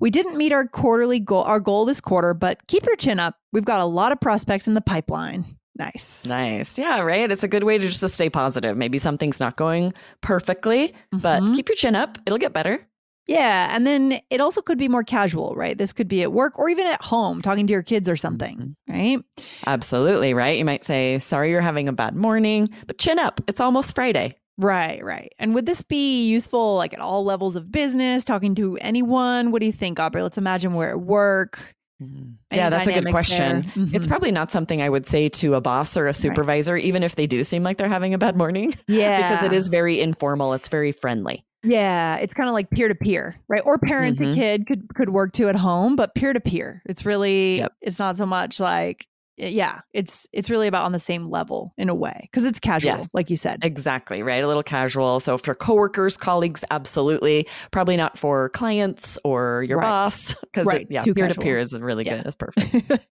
We 0.00 0.10
didn't 0.10 0.36
meet 0.38 0.52
our 0.52 0.66
quarterly 0.66 1.20
goal, 1.20 1.42
our 1.44 1.60
goal 1.60 1.84
this 1.84 2.00
quarter, 2.00 2.34
but 2.34 2.66
keep 2.66 2.86
your 2.86 2.96
chin 2.96 3.20
up. 3.20 3.36
We've 3.52 3.64
got 3.64 3.80
a 3.80 3.84
lot 3.84 4.12
of 4.12 4.20
prospects 4.20 4.66
in 4.68 4.74
the 4.74 4.80
pipeline. 4.80 5.44
Nice. 5.76 6.24
Nice. 6.26 6.78
Yeah, 6.78 7.00
right. 7.00 7.30
It's 7.30 7.42
a 7.42 7.48
good 7.48 7.64
way 7.64 7.78
to 7.78 7.86
just 7.86 8.00
to 8.00 8.08
stay 8.08 8.30
positive. 8.30 8.76
Maybe 8.76 8.96
something's 8.98 9.40
not 9.40 9.56
going 9.56 9.92
perfectly, 10.20 10.94
but 11.12 11.42
Mhm. 11.42 11.56
keep 11.56 11.68
your 11.68 11.76
chin 11.76 11.96
up. 11.96 12.16
It'll 12.26 12.38
get 12.38 12.52
better. 12.52 12.86
Yeah. 13.26 13.74
And 13.74 13.86
then 13.86 14.20
it 14.30 14.40
also 14.40 14.60
could 14.60 14.78
be 14.78 14.88
more 14.88 15.04
casual, 15.04 15.54
right? 15.54 15.76
This 15.76 15.92
could 15.92 16.08
be 16.08 16.22
at 16.22 16.32
work 16.32 16.58
or 16.58 16.68
even 16.68 16.86
at 16.86 17.02
home 17.02 17.40
talking 17.40 17.66
to 17.66 17.72
your 17.72 17.82
kids 17.82 18.08
or 18.08 18.16
something, 18.16 18.76
mm-hmm. 18.88 18.92
right? 18.92 19.24
Absolutely, 19.66 20.34
right? 20.34 20.58
You 20.58 20.64
might 20.64 20.84
say, 20.84 21.18
"Sorry 21.18 21.50
you're 21.50 21.60
having 21.60 21.88
a 21.88 21.92
bad 21.92 22.14
morning, 22.14 22.68
but 22.86 22.98
chin 22.98 23.18
up. 23.18 23.40
It's 23.48 23.60
almost 23.60 23.94
Friday." 23.94 24.36
Right, 24.56 25.04
right. 25.04 25.32
And 25.38 25.54
would 25.54 25.66
this 25.66 25.82
be 25.82 26.28
useful 26.28 26.76
like 26.76 26.94
at 26.94 27.00
all 27.00 27.24
levels 27.24 27.56
of 27.56 27.72
business, 27.72 28.24
talking 28.24 28.54
to 28.56 28.78
anyone? 28.78 29.50
What 29.50 29.60
do 29.60 29.66
you 29.66 29.72
think, 29.72 29.98
Aubrey? 29.98 30.22
Let's 30.22 30.38
imagine 30.38 30.74
we're 30.74 30.90
at 30.90 31.00
work. 31.00 31.58
Mm-hmm. 32.02 32.32
Any 32.50 32.60
Yeah, 32.60 32.70
that's 32.70 32.86
a 32.86 32.92
good 32.92 33.10
question. 33.10 33.62
there? 33.62 33.84
Mm-hmm. 33.84 33.96
It's 33.96 34.06
probably 34.06 34.30
not 34.30 34.50
something 34.50 34.80
I 34.82 34.88
would 34.88 35.06
say 35.06 35.28
to 35.28 35.54
a 35.54 35.60
boss 35.60 35.96
or 35.96 36.06
a 36.06 36.14
supervisor, 36.14 36.76
even 36.76 37.02
if 37.02 37.16
they 37.16 37.26
do 37.26 37.42
seem 37.42 37.62
like 37.62 37.78
they're 37.78 37.88
having 37.88 38.14
a 38.14 38.18
bad 38.18 38.36
morning, 38.36 38.74
yeah. 38.86 39.28
because 39.34 39.44
it 39.44 39.52
is 39.52 39.68
very 39.68 40.00
informal. 40.00 40.52
It's 40.54 40.68
very 40.68 40.92
friendly. 40.92 41.44
Yeah, 41.64 42.16
it's 42.16 42.34
kind 42.34 42.48
of 42.48 42.52
like 42.52 42.70
peer 42.70 42.88
to 42.88 42.94
peer, 42.94 43.36
right? 43.48 43.62
Or 43.64 43.78
parent 43.78 44.18
to 44.18 44.24
Mhm. 44.24 44.34
kid 44.34 44.66
could 44.66 44.94
could 44.94 45.08
work 45.10 45.32
too 45.32 45.48
at 45.48 45.56
home, 45.56 45.96
but 45.96 46.14
peer 46.14 46.32
to 46.32 46.40
peer. 46.40 46.82
It's 46.86 47.04
really 47.06 47.58
Yep. 47.58 47.72
it's 47.80 47.98
not 47.98 48.16
so 48.16 48.26
much 48.26 48.60
like 48.60 49.06
yeah, 49.36 49.80
it's 49.92 50.28
it's 50.32 50.48
really 50.48 50.68
about 50.68 50.84
on 50.84 50.92
the 50.92 50.98
same 51.00 51.28
level 51.28 51.72
in 51.76 51.88
a 51.88 51.94
way 51.94 52.20
because 52.30 52.44
it's 52.44 52.60
casual, 52.60 52.92
Yes. 52.98 53.08
like 53.12 53.30
you 53.30 53.36
said. 53.36 53.64
Exactly, 53.64 54.22
right? 54.22 54.44
A 54.44 54.46
little 54.46 54.62
casual. 54.62 55.18
So 55.18 55.38
for 55.38 55.54
coworkers, 55.54 56.16
colleagues, 56.16 56.64
absolutely. 56.70 57.48
Probably 57.72 57.96
not 57.96 58.16
for 58.16 58.50
clients 58.50 59.18
or 59.24 59.64
your 59.66 59.78
Right. 59.78 59.84
boss, 59.86 60.34
because 60.42 60.66
Right. 60.68 60.86
yeah, 60.88 61.02
peer 61.02 61.26
to 61.26 61.34
peer 61.40 61.58
is 61.58 61.76
really 61.76 62.04
Yeah. 62.06 62.18
good. 62.18 62.26
It's 62.26 62.36
perfect. 62.38 63.04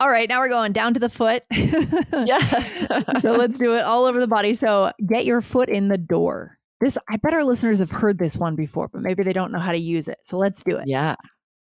All 0.00 0.08
right, 0.08 0.26
now 0.28 0.40
we're 0.40 0.48
going 0.48 0.72
down 0.72 0.94
to 0.94 1.00
the 1.00 1.10
foot. 1.10 1.42
yes. 1.52 2.86
so 3.20 3.32
let's 3.32 3.58
do 3.58 3.74
it 3.74 3.82
all 3.82 4.06
over 4.06 4.20
the 4.20 4.26
body. 4.26 4.54
So 4.54 4.90
get 5.06 5.24
your 5.26 5.40
foot 5.42 5.68
in 5.68 5.88
the 5.88 5.98
door. 5.98 6.58
This 6.82 6.98
I 7.08 7.16
bet 7.16 7.32
our 7.32 7.44
listeners 7.44 7.78
have 7.78 7.92
heard 7.92 8.18
this 8.18 8.36
one 8.36 8.56
before, 8.56 8.88
but 8.88 9.00
maybe 9.02 9.22
they 9.22 9.32
don't 9.32 9.52
know 9.52 9.60
how 9.60 9.72
to 9.72 9.78
use 9.78 10.08
it. 10.08 10.18
So 10.24 10.36
let's 10.36 10.62
do 10.62 10.76
it. 10.76 10.84
Yeah. 10.86 11.14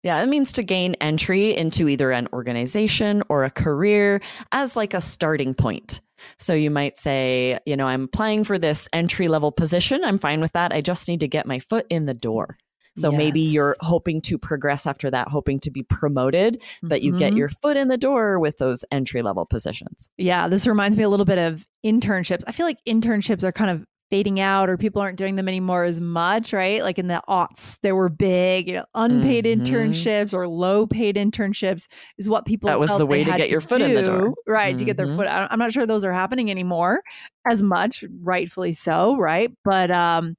Yeah, 0.03 0.21
it 0.23 0.25
means 0.27 0.51
to 0.53 0.63
gain 0.63 0.95
entry 0.95 1.56
into 1.56 1.88
either 1.88 2.09
an 2.12 2.27
organization 2.33 3.21
or 3.29 3.44
a 3.44 3.51
career 3.51 4.19
as 4.51 4.75
like 4.75 4.95
a 4.95 5.01
starting 5.01 5.53
point. 5.53 6.01
So 6.39 6.53
you 6.56 6.71
might 6.71 6.97
say, 6.97 7.59
you 7.68 7.77
know, 7.77 7.85
I'm 7.85 8.05
applying 8.05 8.43
for 8.43 8.57
this 8.57 8.89
entry 8.93 9.27
level 9.27 9.51
position. 9.51 10.03
I'm 10.03 10.17
fine 10.17 10.41
with 10.41 10.53
that. 10.53 10.74
I 10.74 10.81
just 10.81 11.07
need 11.07 11.19
to 11.19 11.27
get 11.27 11.45
my 11.45 11.60
foot 11.60 11.86
in 11.91 12.07
the 12.07 12.15
door. 12.15 12.57
So 12.98 13.10
maybe 13.10 13.39
you're 13.39 13.77
hoping 13.79 14.22
to 14.24 14.38
progress 14.38 14.86
after 14.86 15.10
that, 15.12 15.29
hoping 15.29 15.62
to 15.62 15.72
be 15.72 15.81
promoted, 15.81 16.62
but 16.84 17.01
you 17.01 17.17
get 17.17 17.31
Mhm. 17.34 17.38
your 17.38 17.48
foot 17.48 17.77
in 17.77 17.88
the 17.88 17.98
door 17.98 18.38
with 18.38 18.57
those 18.57 18.84
entry 18.91 19.22
level 19.22 19.45
positions. 19.45 20.10
Yeah, 20.17 20.50
this 20.50 20.67
reminds 20.67 20.98
me 20.98 21.03
a 21.03 21.10
little 21.10 21.25
bit 21.25 21.38
of 21.38 21.65
internships. 21.86 22.43
I 22.48 22.51
feel 22.51 22.65
like 22.65 22.79
internships 22.86 23.43
are 23.43 23.53
kind 23.53 23.69
of 23.72 23.86
fading 24.12 24.39
out 24.41 24.70
or 24.70 24.77
people 24.77 25.01
aren't 25.01 25.18
doing 25.18 25.38
them 25.38 25.48
anymore 25.48 25.86
as 25.86 26.00
much, 26.01 26.51
right? 26.53 26.84
Like 26.84 27.00
in 27.00 27.08
the 27.08 27.22
aughts, 27.27 27.80
they 27.82 27.94
were 27.94 28.10
big, 28.10 28.68
you 28.68 28.74
know, 28.75 28.86
unpaid 28.94 29.46
Mhm. 29.46 29.62
internships 29.63 30.34
or 30.34 30.48
low 30.48 30.86
paid 30.86 31.15
internships 31.15 31.88
is 32.18 32.30
what 32.30 32.46
people 32.46 32.68
That 32.68 32.80
was 32.80 32.96
the 32.96 33.06
way 33.06 33.24
to 33.24 33.32
get 33.38 33.50
your 33.50 33.62
foot 33.62 33.82
in 33.82 33.94
the 33.94 34.03
door. 34.03 34.20
do, 34.27 34.36
Right, 34.46 34.77
to 34.77 34.86
get 34.86 34.98
their 34.98 35.08
Mhm. 35.08 35.15
foot. 35.15 35.27
I'm 35.27 35.58
not 35.58 35.72
sure 35.72 35.86
those 35.88 36.03
are 36.03 36.13
happening 36.13 36.51
anymore 36.51 37.01
as 37.50 37.63
much, 37.63 38.03
rightfully 38.22 38.74
so, 38.74 39.15
right? 39.18 39.50
But 39.63 39.89
um 39.91 40.36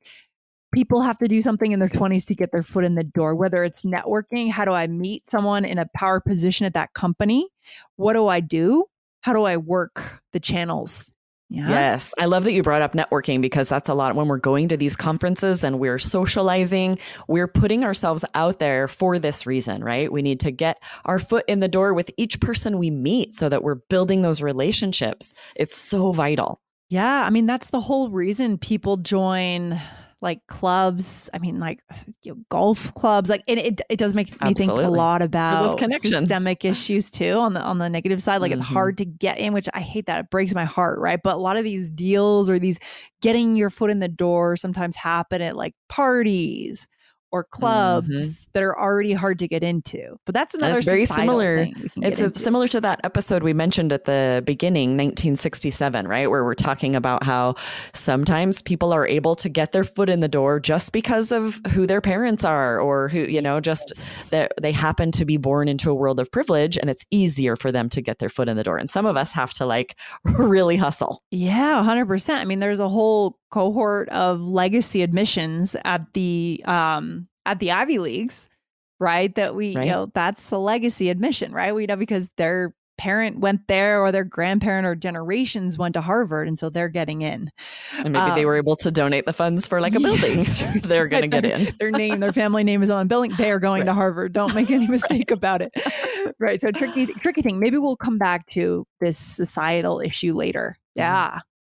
people 0.75 1.03
have 1.03 1.19
to 1.19 1.29
do 1.29 1.43
something 1.43 1.73
in 1.73 1.81
their 1.81 1.89
20s 1.89 2.25
to 2.27 2.35
get 2.35 2.51
their 2.53 2.63
foot 2.63 2.83
in 2.85 2.95
the 2.95 3.05
door 3.05 3.35
whether 3.35 3.63
it's 3.63 3.83
networking 3.83 4.51
how 4.51 4.65
do 4.65 4.73
i 4.73 4.87
meet 4.87 5.27
someone 5.29 5.67
in 5.67 5.79
a 5.79 5.87
power 5.95 6.19
position 6.19 6.65
at 6.65 6.73
that 6.73 6.95
company 6.95 7.47
what 7.97 8.15
do 8.15 8.27
i 8.29 8.41
do 8.41 8.85
how 9.21 9.35
do 9.35 9.43
i 9.45 9.55
work 9.55 10.23
the 10.33 10.41
channels 10.41 11.13
yeah 11.53 11.69
Yes. 11.69 12.15
I 12.19 12.25
love 12.27 12.45
that 12.45 12.53
you 12.53 12.63
brought 12.63 12.83
up 12.83 12.95
networking 12.95 13.41
because 13.43 13.69
that's 13.69 13.89
a 13.89 13.95
lot 13.95 14.15
when 14.17 14.27
we're 14.27 14.39
going 14.39 14.69
to 14.69 14.77
these 14.77 14.97
conferences 14.97 15.63
and 15.63 15.79
we're 15.79 15.99
socializing, 15.99 16.99
we're 17.29 17.47
putting 17.49 17.85
ourselves 17.85 18.25
out 18.35 18.59
there 18.59 18.89
for 18.89 19.19
this 19.19 19.47
reason, 19.47 19.85
right? 19.85 20.11
We 20.11 20.23
need 20.23 20.41
to 20.41 20.51
get 20.51 20.83
our 21.05 21.19
foot 21.19 21.45
in 21.49 21.61
the 21.61 21.69
door 21.69 21.93
with 21.95 22.11
each 22.17 22.41
person 22.41 22.79
we 22.79 22.91
meet 22.91 23.35
so 23.35 23.49
that 23.49 23.63
we're 23.63 23.77
building 23.91 24.23
those 24.23 24.41
relationships. 24.43 25.33
It's 25.55 25.77
so 25.77 26.13
vital. 26.13 26.61
yeah 26.91 27.25
i 27.27 27.31
mean 27.31 27.47
that's 27.47 27.71
the 27.71 27.81
whole 27.81 28.11
reason 28.11 28.59
people 28.59 28.97
join 28.99 29.79
like 30.23 30.39
clubs. 30.47 31.29
I 31.35 31.39
mean, 31.39 31.59
like 31.59 31.81
you 32.23 32.33
know, 32.33 32.41
golf 32.49 32.95
clubs. 32.95 33.29
Like 33.29 33.43
it, 33.47 33.59
it, 33.59 33.81
it 33.91 33.97
does 33.99 34.15
make 34.15 34.31
me 34.43 34.55
think 34.55 34.71
a 34.71 34.89
lot 34.97 35.21
about 35.21 35.79
systemic 36.21 36.65
issues 36.65 37.11
too 37.11 37.33
on 37.33 37.53
the 37.55 37.61
on 37.61 37.79
the 37.79 37.91
negative 37.91 38.23
side. 38.23 38.41
Like 38.41 38.53
it's 38.53 38.63
Mhm. 38.63 38.67
hard 38.73 38.99
to 38.99 39.05
get 39.05 39.39
in, 39.39 39.53
which 39.53 39.69
I 39.75 39.81
hate 39.81 40.07
that. 40.07 40.21
It 40.25 40.31
breaks 40.31 40.55
my 40.55 40.65
heart, 40.65 41.01
right? 41.01 41.21
But 41.23 41.35
a 41.35 41.39
lot 41.39 41.57
of 41.57 41.65
these 41.65 41.91
deals 41.91 42.49
or 42.49 42.59
these 42.59 42.79
getting 43.21 43.57
your 43.57 43.69
foot 43.69 43.91
in 43.91 43.99
the 43.99 44.09
door 44.09 44.57
sometimes 44.57 44.97
happen 44.97 45.43
at 45.43 45.57
like 45.57 45.75
parties 45.89 46.87
or 47.33 47.45
mm-hmm. 47.45 47.61
clubs 47.61 48.49
that 48.53 48.63
are 48.63 48.79
already 48.79 49.13
hard 49.13 49.39
to 49.41 49.49
get 49.49 49.63
into. 49.63 50.17
But 50.27 50.35
that's 50.35 50.55
another 50.55 50.77
it's 50.77 50.87
very 50.87 51.07
similar. 51.07 51.67
It's 51.97 52.21
a, 52.21 52.33
similar 52.35 52.69
to 52.69 52.81
that 52.83 53.01
episode 53.05 53.43
we 53.43 53.53
mentioned 53.53 53.93
at 53.93 54.05
the 54.05 54.43
beginning, 54.45 54.91
1967, 54.91 56.07
right? 56.07 56.31
Where 56.31 56.45
we're 56.45 56.55
talking 56.55 56.95
about 56.95 57.25
how 57.25 57.55
sometimes 57.95 58.63
people 58.63 58.93
are 58.93 59.07
able 59.07 59.35
to 59.37 59.49
get 59.49 59.73
their 59.73 59.85
foot 59.85 60.09
in 60.09 60.21
the 60.21 60.29
door 60.29 60.61
just 60.61 60.93
because 60.93 61.33
of 61.33 61.61
who 61.73 61.87
their 61.87 62.01
parents 62.01 62.45
are 62.45 62.79
or 62.79 63.09
who, 63.09 63.21
you 63.21 63.41
know, 63.41 63.61
just 63.61 64.31
that 64.31 64.53
they 64.61 64.73
happen 64.73 65.11
to 65.13 65.25
be 65.25 65.37
born 65.37 65.69
into 65.69 65.91
a 65.91 65.95
world 65.95 66.21
of 66.21 66.31
privilege 66.31 66.77
and 66.77 66.91
it's 66.91 67.05
easier 67.11 67.57
for 67.57 67.73
them 67.73 67.89
to 67.89 68.03
get 68.03 68.19
their 68.19 68.29
foot 68.29 68.49
in 68.49 68.57
the 68.57 68.65
door. 68.65 68.77
And 68.77 68.91
some 68.91 69.07
of 69.07 69.17
us 69.17 69.33
have 69.33 69.53
to 69.55 69.67
like 69.67 69.97
really 70.25 70.77
hustle. 70.77 71.23
Yeah, 71.31 71.83
100%. 71.85 72.37
I 72.37 72.45
mean, 72.45 72.61
there's 72.61 72.79
a 72.79 72.89
whole 72.89 73.39
cohort 73.53 74.09
of 74.09 74.41
legacy 74.41 75.03
admissions 75.03 75.77
at 75.85 76.13
the 76.15 76.61
um 76.65 77.29
at 77.47 77.59
the 77.61 77.71
Ivy 77.71 77.99
Leagues, 77.99 78.49
right? 78.99 79.33
That 79.37 79.55
we, 79.55 79.77
Right. 79.77 79.85
you 79.87 79.91
know, 79.93 80.11
that's 80.15 80.51
a 80.53 80.59
legacy 80.59 81.11
admission, 81.11 81.53
right? 81.53 81.75
We 81.75 81.87
know 81.87 81.97
because 81.97 82.31
their 82.37 82.75
parent 82.99 83.41
went 83.41 83.67
there 83.67 84.01
or 84.01 84.13
their 84.13 84.23
grandparent 84.23 84.87
or 84.87 84.95
generations 84.95 85.77
went 85.77 85.95
to 85.95 86.01
Harvard 86.01 86.47
and 86.47 86.57
so 86.57 86.71
they're 86.71 86.89
getting 86.91 87.23
in. 87.23 87.51
And 87.99 88.13
maybe 88.13 88.31
they 88.37 88.43
Um, 88.43 88.47
were 88.47 88.57
able 88.57 88.77
to 88.77 88.91
donate 88.93 89.27
the 89.27 89.33
funds 89.33 89.67
for 89.67 89.81
like 89.81 89.95
a 89.97 90.01
building. 90.01 90.45
They're 90.85 91.09
going 91.09 91.23
to 91.23 91.29
get 91.29 91.45
in. 91.45 91.75
Their 91.81 91.91
name, 91.91 92.21
their 92.21 92.33
family 92.33 92.63
name 92.63 92.81
is 92.83 92.91
on 92.91 93.01
the 93.07 93.09
building. 93.09 93.33
They 93.37 93.51
are 93.51 93.59
going 93.59 93.87
to 93.87 93.95
Harvard. 93.95 94.33
Don't 94.33 94.55
make 94.55 94.71
any 94.71 94.87
mistake 94.87 95.31
about 95.33 95.63
it. 95.63 95.73
Right. 96.39 96.61
So 96.61 96.71
tricky, 96.71 97.07
tricky 97.07 97.43
thing. 97.43 97.59
Maybe 97.59 97.77
we'll 97.79 97.97
come 97.97 98.19
back 98.19 98.47
to 98.55 98.87
this 99.01 99.19
societal 99.19 99.99
issue 100.01 100.33
later. 100.33 100.77
Mm-hmm. 100.97 101.39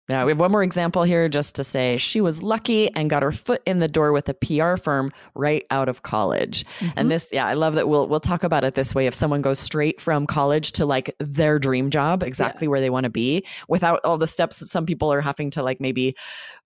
Yeah. 0.10 0.20
Yeah, 0.20 0.26
we 0.26 0.32
have 0.32 0.40
one 0.40 0.52
more 0.52 0.64
example 0.64 1.04
here 1.04 1.30
just 1.30 1.56
to 1.56 1.64
say 1.64 1.98
she 1.98 2.20
was 2.22 2.44
lucky 2.44 2.94
and 2.94 3.10
got 3.10 3.24
her 3.24 3.32
foot 3.32 3.62
in 3.66 3.80
the 3.80 3.88
door 3.88 4.12
with 4.12 4.28
a 4.30 4.34
PR 4.34 4.76
firm 4.76 5.12
right 5.34 5.66
out 5.72 5.88
of 5.90 6.04
college. 6.04 6.66
Mhm. 6.80 6.94
And 6.98 7.12
this, 7.12 7.30
yeah, 7.32 7.46
I 7.46 7.54
love 7.54 7.76
that 7.76 7.88
we'll 7.88 8.08
we'll 8.08 8.20
talk 8.20 8.44
about 8.44 8.64
it 8.66 8.76
this 8.76 8.94
way. 8.94 9.08
If 9.08 9.14
someone 9.14 9.42
goes 9.42 9.60
straight 9.60 10.02
from 10.02 10.28
college 10.28 10.74
to 10.74 10.86
like 10.86 11.16
their 11.20 11.58
dream 11.58 11.90
job, 11.90 12.22
exactly 12.22 12.68
where 12.68 12.82
they 12.82 12.90
want 12.90 13.06
to 13.06 13.10
be, 13.10 13.46
without 13.70 14.02
all 14.04 14.18
the 14.18 14.28
steps 14.28 14.60
that 14.60 14.68
some 14.68 14.86
people 14.86 15.12
are 15.12 15.22
having 15.22 15.50
to 15.52 15.64
like 15.64 15.80
maybe 15.80 16.16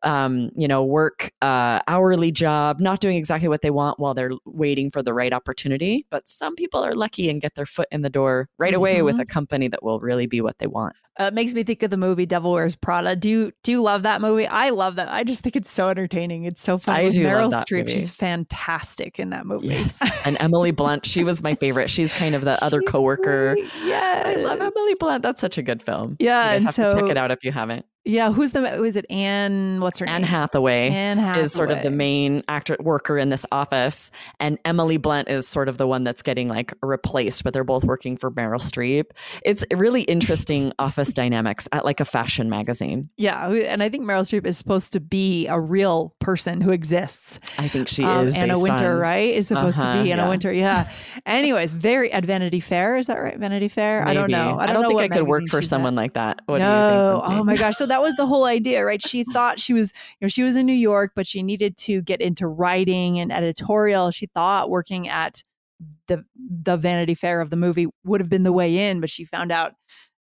um, 0.04 0.50
you 0.56 0.68
know, 0.68 0.84
work 0.84 1.32
uh 1.42 1.80
hourly 1.88 2.32
job, 2.32 2.80
not 2.80 3.00
doing 3.00 3.18
exactly 3.18 3.48
what 3.50 3.62
they 3.62 3.72
want 3.72 4.00
while 4.00 4.13
they're 4.13 4.32
waiting 4.46 4.92
for 4.92 5.01
the 5.01 5.13
right 5.13 5.34
opportunity. 5.34 6.06
But 6.10 6.27
some 6.27 6.56
people 6.56 6.84
are 6.84 6.94
lucky 6.94 7.30
and 7.30 7.42
get 7.42 7.56
their 7.56 7.66
foot 7.66 7.88
in 7.92 8.01
the 8.01 8.10
door 8.10 8.50
right 8.58 8.74
away 8.74 9.01
with 9.01 9.18
Mhm. 9.18 9.22
a 9.22 9.25
company 9.25 9.68
that 9.70 9.84
will 9.84 10.00
really 10.00 10.27
be 10.27 10.42
what 10.42 10.60
they 10.60 10.68
want. 10.68 10.96
Uh, 11.20 11.24
it 11.25 11.34
makes 11.34 11.54
me 11.54 11.63
think 11.63 11.82
of 11.82 11.89
the 11.89 11.98
movie 11.98 12.27
Devil 12.27 12.51
Wears 12.51 12.75
Prada. 12.75 13.16
Do 13.16 13.27
you 13.27 13.51
do 13.63 13.72
you 13.72 13.82
love 13.82 14.04
that 14.04 14.22
movie? 14.22 14.46
I 14.48 14.70
love 14.70 14.98
that. 14.98 15.10
I 15.12 15.24
just 15.24 15.42
think 15.42 15.56
it's 15.56 15.70
so 15.72 15.89
entertaining. 15.89 16.44
It's 16.46 16.62
so 16.62 16.77
fun. 16.77 16.96
I 16.96 17.04
With 17.06 17.13
do 17.16 17.24
love 17.24 17.34
Meryl 17.34 17.50
that 17.51 17.68
Streep. 17.68 17.80
movie. 17.80 17.94
She's 17.94 18.10
fantastic 18.12 19.20
in 19.20 19.32
that 19.32 19.46
movie. 19.46 19.68
Yes. 19.70 20.00
and 20.25 20.38
Emily 20.39 20.72
Blunt, 20.72 21.06
she 21.06 21.24
was 21.24 21.42
my 21.42 21.56
favorite. 21.56 21.89
She's 21.89 22.13
kind 22.13 22.36
of 22.36 22.44
the 22.44 22.63
other 22.63 22.82
She's 22.82 22.89
coworker. 22.92 23.56
Yes. 23.84 24.25
I 24.27 24.36
love 24.42 24.62
Emily 24.62 24.96
Blunt. 25.00 25.24
That's 25.24 25.42
such 25.42 25.58
a 25.58 25.63
good 25.63 25.82
film. 25.82 26.18
Yeah, 26.20 26.54
You 26.54 26.60
guys 26.66 26.75
have 26.75 26.92
to 26.92 27.00
check 27.01 27.10
it 27.10 27.18
out 27.18 27.32
if 27.32 27.44
you 27.44 27.51
haven't. 27.51 27.86
Yeah, 28.08 28.32
who's 28.32 28.52
the 28.54 28.62
was 28.82 28.96
it 28.96 29.06
Anne 29.10 29.80
what's 29.82 30.00
her 30.00 30.06
Anne 30.08 30.22
name? 30.22 30.30
Hathaway 30.30 30.90
Anne 30.90 31.18
Hathaway. 31.18 31.44
is 31.46 31.52
sort 31.52 31.72
of 31.72 31.82
the 31.84 31.92
main 31.92 32.44
actor 32.48 32.78
worker 32.80 33.18
in 33.18 33.30
this 33.30 33.46
office, 33.52 34.12
and 34.40 34.58
Emily 34.66 34.98
Blunt 34.98 35.28
is 35.30 35.48
sort 35.48 35.68
of 35.70 35.78
the 35.78 35.86
one 35.88 36.04
that's 36.04 36.22
getting 36.22 36.48
like 36.48 36.74
replaced, 36.82 37.44
but 37.44 37.54
they're 37.54 37.64
both 37.64 37.84
working 37.84 38.18
for 38.18 38.32
Meryl 38.32 38.62
Streep. 38.62 39.06
It's 39.44 39.64
really 39.74 40.04
interesting 40.04 40.72
office 40.80 41.14
dynamics 41.14 41.68
at 41.72 41.84
like 41.86 42.00
a 42.00 42.06
fashion 42.06 42.50
magazine. 42.50 43.10
Yeah, 43.18 43.50
and 43.52 43.84
I 43.84 43.90
think 43.90 44.06
Meryl 44.06 44.22
Streep 44.22 44.46
is 44.46 44.58
supposed 44.58 44.94
to 44.94 45.00
be 45.00 45.48
a 45.48 45.60
real 45.60 46.16
person 46.20 46.62
who 46.62 46.72
exists. 46.72 47.40
I 47.58 47.68
think 47.68 47.88
she 47.88 48.04
Um, 48.04 48.26
is 48.28 48.36
Anna 48.36 48.58
Wintour, 48.58 48.94
on- 48.94 49.00
right? 49.00 49.34
Is 49.34 49.48
supposed 49.50 49.80
Uh-huh, 49.80 49.98
to 49.98 50.04
be 50.04 50.12
Anna 50.12 50.24
yeah. 50.24 50.30
Wintour. 50.30 50.52
Yeah. 50.52 50.90
Anyways, 51.26 51.72
very 51.72 52.12
at 52.14 52.26
Vanity 52.26 52.60
Fair. 52.62 52.96
Is 52.98 53.08
that 53.08 53.18
right? 53.22 53.38
Vanity 53.38 53.68
Fair? 53.68 54.08
I 54.08 54.14
don't 54.14 54.32
know. 54.32 54.58
I 54.60 54.66
don't, 54.68 54.82
know 54.82 54.88
think 54.90 55.02
I 55.02 55.08
could 55.10 55.28
work 55.28 55.44
for 55.50 55.62
she's 55.62 55.68
at. 55.68 55.76
someone 55.76 55.96
like 55.96 56.14
that. 56.14 56.40
What 56.46 56.60
no. 56.60 57.22
do 57.22 57.28
you 57.30 57.36
think? 57.36 57.42
Oh 57.42 57.44
my 57.44 57.56
gosh. 57.58 57.76
So 57.76 57.86
that 57.86 57.97
was 58.01 58.16
the 58.16 58.25
whole 58.25 58.46
idea, 58.46 58.84
right? 58.86 59.01
She 59.01 59.24
thought 59.34 59.60
she 59.60 59.74
was, 59.74 59.94
you 60.20 60.25
know, 60.25 60.30
she 60.30 60.44
was 60.44 60.56
in 60.56 60.66
New 60.66 60.74
York, 60.74 61.12
but 61.16 61.27
she 61.27 61.44
needed 61.44 61.77
to 61.77 62.01
get 62.01 62.22
into 62.22 62.48
writing 62.48 63.20
and 63.20 63.32
editorial. 63.32 64.12
She 64.12 64.27
thought 64.27 64.70
working 64.70 65.08
at 65.08 65.42
the 66.08 66.24
the 66.36 66.75
Vanity 66.77 67.13
Fair 67.13 67.39
of 67.42 67.50
the 67.51 67.56
movie 67.56 67.88
would 68.04 68.20
have 68.22 68.30
been 68.30 68.44
the 68.44 68.54
way 68.54 68.89
in, 68.89 69.00
but 69.00 69.10
she 69.10 69.25
found 69.25 69.51
out 69.51 69.72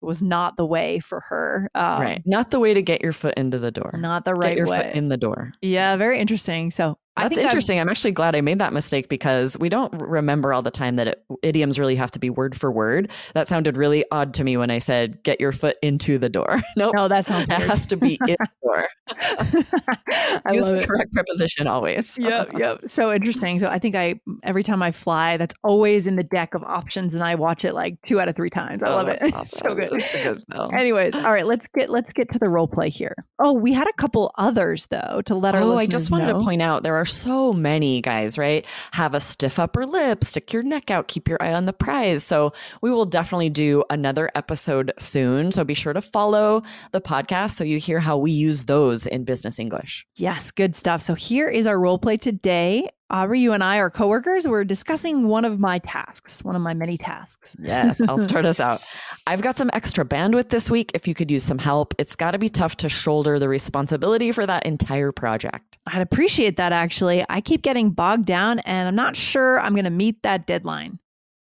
it 0.02 0.04
was 0.06 0.22
not 0.22 0.56
the 0.58 0.66
way 0.66 0.98
for 0.98 1.20
her. 1.20 1.70
Um, 1.74 2.02
right. 2.02 2.22
Not 2.26 2.50
the 2.50 2.60
way 2.60 2.74
to 2.74 2.82
get 2.82 3.00
your 3.00 3.12
foot 3.14 3.34
into 3.38 3.58
the 3.58 3.70
door. 3.70 3.92
Not 3.98 4.24
the 4.26 4.32
Get 4.32 4.38
right 4.38 4.56
your 4.56 4.66
way. 4.66 4.82
foot 4.82 4.94
in 4.94 5.08
the 5.08 5.16
door. 5.16 5.52
yeah, 5.62 5.96
very 5.96 6.18
interesting. 6.18 6.70
So 6.70 6.98
That's 7.16 7.38
interesting. 7.38 7.80
I'm 7.80 7.88
actually 7.88 8.10
glad 8.12 8.34
I 8.36 8.40
made 8.40 8.58
that 8.58 8.72
mistake 8.72 9.08
because 9.08 9.58
we 9.58 9.68
don't 9.68 9.92
remember 10.00 10.52
all 10.52 10.62
the 10.62 10.70
time 10.70 10.96
that 10.96 11.08
it, 11.08 11.24
idioms 11.42 11.78
really 11.78 11.96
have 11.96 12.10
to 12.12 12.18
be 12.18 12.30
word 12.30 12.58
for 12.58 12.70
word. 12.70 13.10
That 13.34 13.48
sounded 13.48 13.76
really 13.76 14.04
odd 14.10 14.34
to 14.34 14.44
me 14.44 14.56
when 14.56 14.70
I 14.70 14.78
said 14.78 15.22
"get 15.22 15.40
your 15.40 15.52
foot 15.52 15.76
into 15.82 16.18
the 16.18 16.28
door." 16.28 16.60
Nope, 16.76 16.94
No, 16.94 17.08
that 17.08 17.24
sounds 17.24 17.44
it 17.48 17.52
has 17.52 17.86
to 17.88 17.96
be 17.96 18.18
in 18.28 18.36
the 18.38 18.46
door. 18.62 18.86
I 20.44 20.52
Use 20.52 20.64
love 20.64 20.74
the 20.76 20.82
it. 20.82 20.86
correct 20.88 21.12
preposition 21.12 21.66
always. 21.66 22.18
yep, 22.20 22.50
yep. 22.58 22.80
So 22.86 23.12
interesting. 23.12 23.60
So 23.60 23.68
I 23.68 23.78
think 23.78 23.94
I 23.94 24.20
every 24.42 24.62
time 24.62 24.82
I 24.82 24.92
fly, 24.92 25.36
that's 25.36 25.54
always 25.64 26.06
in 26.06 26.16
the 26.16 26.22
deck 26.22 26.54
of 26.54 26.62
options, 26.64 27.14
and 27.14 27.24
I 27.24 27.34
watch 27.34 27.64
it 27.64 27.74
like 27.74 28.00
two 28.02 28.20
out 28.20 28.28
of 28.28 28.36
three 28.36 28.50
times. 28.50 28.82
I 28.82 28.88
Oh, 28.90 28.96
love 28.96 29.08
it. 29.08 29.18
It's 29.22 29.58
so 29.58 29.74
good. 29.74 29.90
Good. 29.90 30.42
Anyways, 30.74 31.14
all 31.14 31.32
right, 31.32 31.46
let's 31.46 31.66
get 31.68 31.88
let's 31.88 32.12
get 32.12 32.28
to 32.30 32.38
the 32.38 32.48
role 32.48 32.68
play 32.68 32.90
here. 32.90 33.14
Oh, 33.38 33.52
we 33.52 33.72
had 33.72 33.88
a 33.88 33.92
couple 33.94 34.32
others 34.36 34.86
though 34.86 35.22
to 35.26 35.34
let 35.34 35.54
our 35.54 35.62
Oh, 35.62 35.76
I 35.78 35.86
just 35.86 36.10
wanted 36.10 36.26
know. 36.26 36.38
to 36.38 36.44
point 36.44 36.62
out 36.62 36.82
there 36.82 36.96
are 36.96 37.05
so 37.06 37.52
many 37.52 38.00
guys, 38.00 38.36
right? 38.36 38.66
Have 38.92 39.14
a 39.14 39.20
stiff 39.20 39.58
upper 39.58 39.86
lip, 39.86 40.24
stick 40.24 40.52
your 40.52 40.62
neck 40.62 40.90
out, 40.90 41.08
keep 41.08 41.28
your 41.28 41.42
eye 41.42 41.52
on 41.52 41.66
the 41.66 41.72
prize. 41.72 42.24
So 42.24 42.52
we 42.82 42.90
will 42.90 43.06
definitely 43.06 43.50
do 43.50 43.84
another 43.90 44.30
episode 44.34 44.92
soon. 44.98 45.52
So 45.52 45.64
be 45.64 45.74
sure 45.74 45.92
to 45.92 46.02
follow 46.02 46.62
the 46.92 47.00
podcast 47.00 47.52
so 47.52 47.64
you 47.64 47.78
hear 47.78 48.00
how 48.00 48.16
we 48.16 48.30
use 48.30 48.64
those 48.66 49.06
in 49.06 49.24
business 49.24 49.58
English. 49.58 50.06
Yes, 50.16 50.50
good 50.50 50.76
stuff. 50.76 51.02
So 51.02 51.14
here 51.14 51.48
is 51.48 51.66
our 51.66 51.78
role 51.78 51.98
play 51.98 52.16
today. 52.16 52.90
Aubrey, 53.08 53.38
you 53.38 53.52
and 53.52 53.62
I 53.62 53.76
are 53.78 53.88
coworkers. 53.88 54.48
We're 54.48 54.64
discussing 54.64 55.28
one 55.28 55.44
of 55.44 55.60
my 55.60 55.78
tasks, 55.78 56.42
one 56.42 56.56
of 56.56 56.62
my 56.62 56.74
many 56.74 56.98
tasks. 56.98 57.54
Yes, 57.60 58.00
I'll 58.08 58.18
start 58.18 58.44
us 58.44 58.58
out. 58.58 58.82
I've 59.28 59.42
got 59.42 59.56
some 59.56 59.70
extra 59.72 60.04
bandwidth 60.04 60.48
this 60.48 60.68
week 60.68 60.90
if 60.92 61.06
you 61.06 61.14
could 61.14 61.30
use 61.30 61.44
some 61.44 61.58
help. 61.58 61.94
It's 61.98 62.16
got 62.16 62.32
to 62.32 62.38
be 62.38 62.48
tough 62.48 62.76
to 62.78 62.88
shoulder 62.88 63.38
the 63.38 63.48
responsibility 63.48 64.32
for 64.32 64.44
that 64.46 64.66
entire 64.66 65.12
project. 65.12 65.78
I'd 65.86 66.02
appreciate 66.02 66.56
that 66.56 66.72
actually. 66.72 67.24
I 67.28 67.40
keep 67.40 67.62
getting 67.62 67.90
bogged 67.90 68.24
down 68.24 68.58
and 68.60 68.88
I'm 68.88 68.96
not 68.96 69.14
sure 69.14 69.60
I'm 69.60 69.74
going 69.74 69.84
to 69.84 69.90
meet 69.90 70.24
that 70.24 70.48
deadline. 70.48 70.98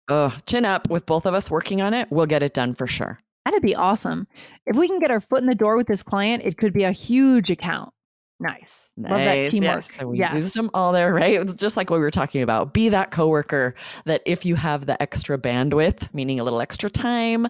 Oh, 0.09 0.35
chin 0.47 0.65
up. 0.65 0.89
With 0.89 1.05
both 1.05 1.27
of 1.27 1.35
us 1.35 1.51
working 1.51 1.83
on 1.83 1.93
it, 1.93 2.09
we'll 2.11 2.27
get 2.27 2.43
it 2.43 2.55
done 2.55 2.75
for 2.75 2.87
sure. 2.87 3.21
That'd 3.45 3.63
be 3.63 3.75
awesome. 3.75 4.27
If 4.65 4.77
we 4.77 4.89
can 4.89 4.99
get 4.99 5.11
our 5.11 5.21
foot 5.21 5.41
in 5.41 5.47
the 5.47 5.55
door 5.55 5.77
with 5.77 5.89
this 5.89 6.03
client, 6.03 6.43
it 6.45 6.57
could 6.57 6.73
be 6.73 6.85
a 6.85 6.93
huge 6.93 7.51
account. 7.51 7.93
Nice. 8.41 8.91
Love 8.97 9.11
that 9.11 9.51
teamwork. 9.51 9.77
Yes. 9.77 9.97
So 9.97 10.09
we 10.09 10.19
yes. 10.19 10.33
used 10.33 10.57
them 10.57 10.71
all 10.73 10.93
there, 10.93 11.13
right? 11.13 11.41
It's 11.41 11.55
just 11.55 11.77
like 11.77 11.91
what 11.91 11.99
we 11.99 12.03
were 12.03 12.11
talking 12.11 12.43
about. 12.43 12.73
Be 12.73 12.89
that 12.89 13.11
coworker 13.11 13.75
that 14.07 14.23
if 14.25 14.47
you 14.47 14.55
have 14.55 14.87
the 14.87 15.01
extra 15.01 15.39
bandwidth, 15.39 16.13
meaning 16.15 16.41
a 16.41 16.45
little 16.45 16.63
extra 16.63 16.89
time, 16.89 17.49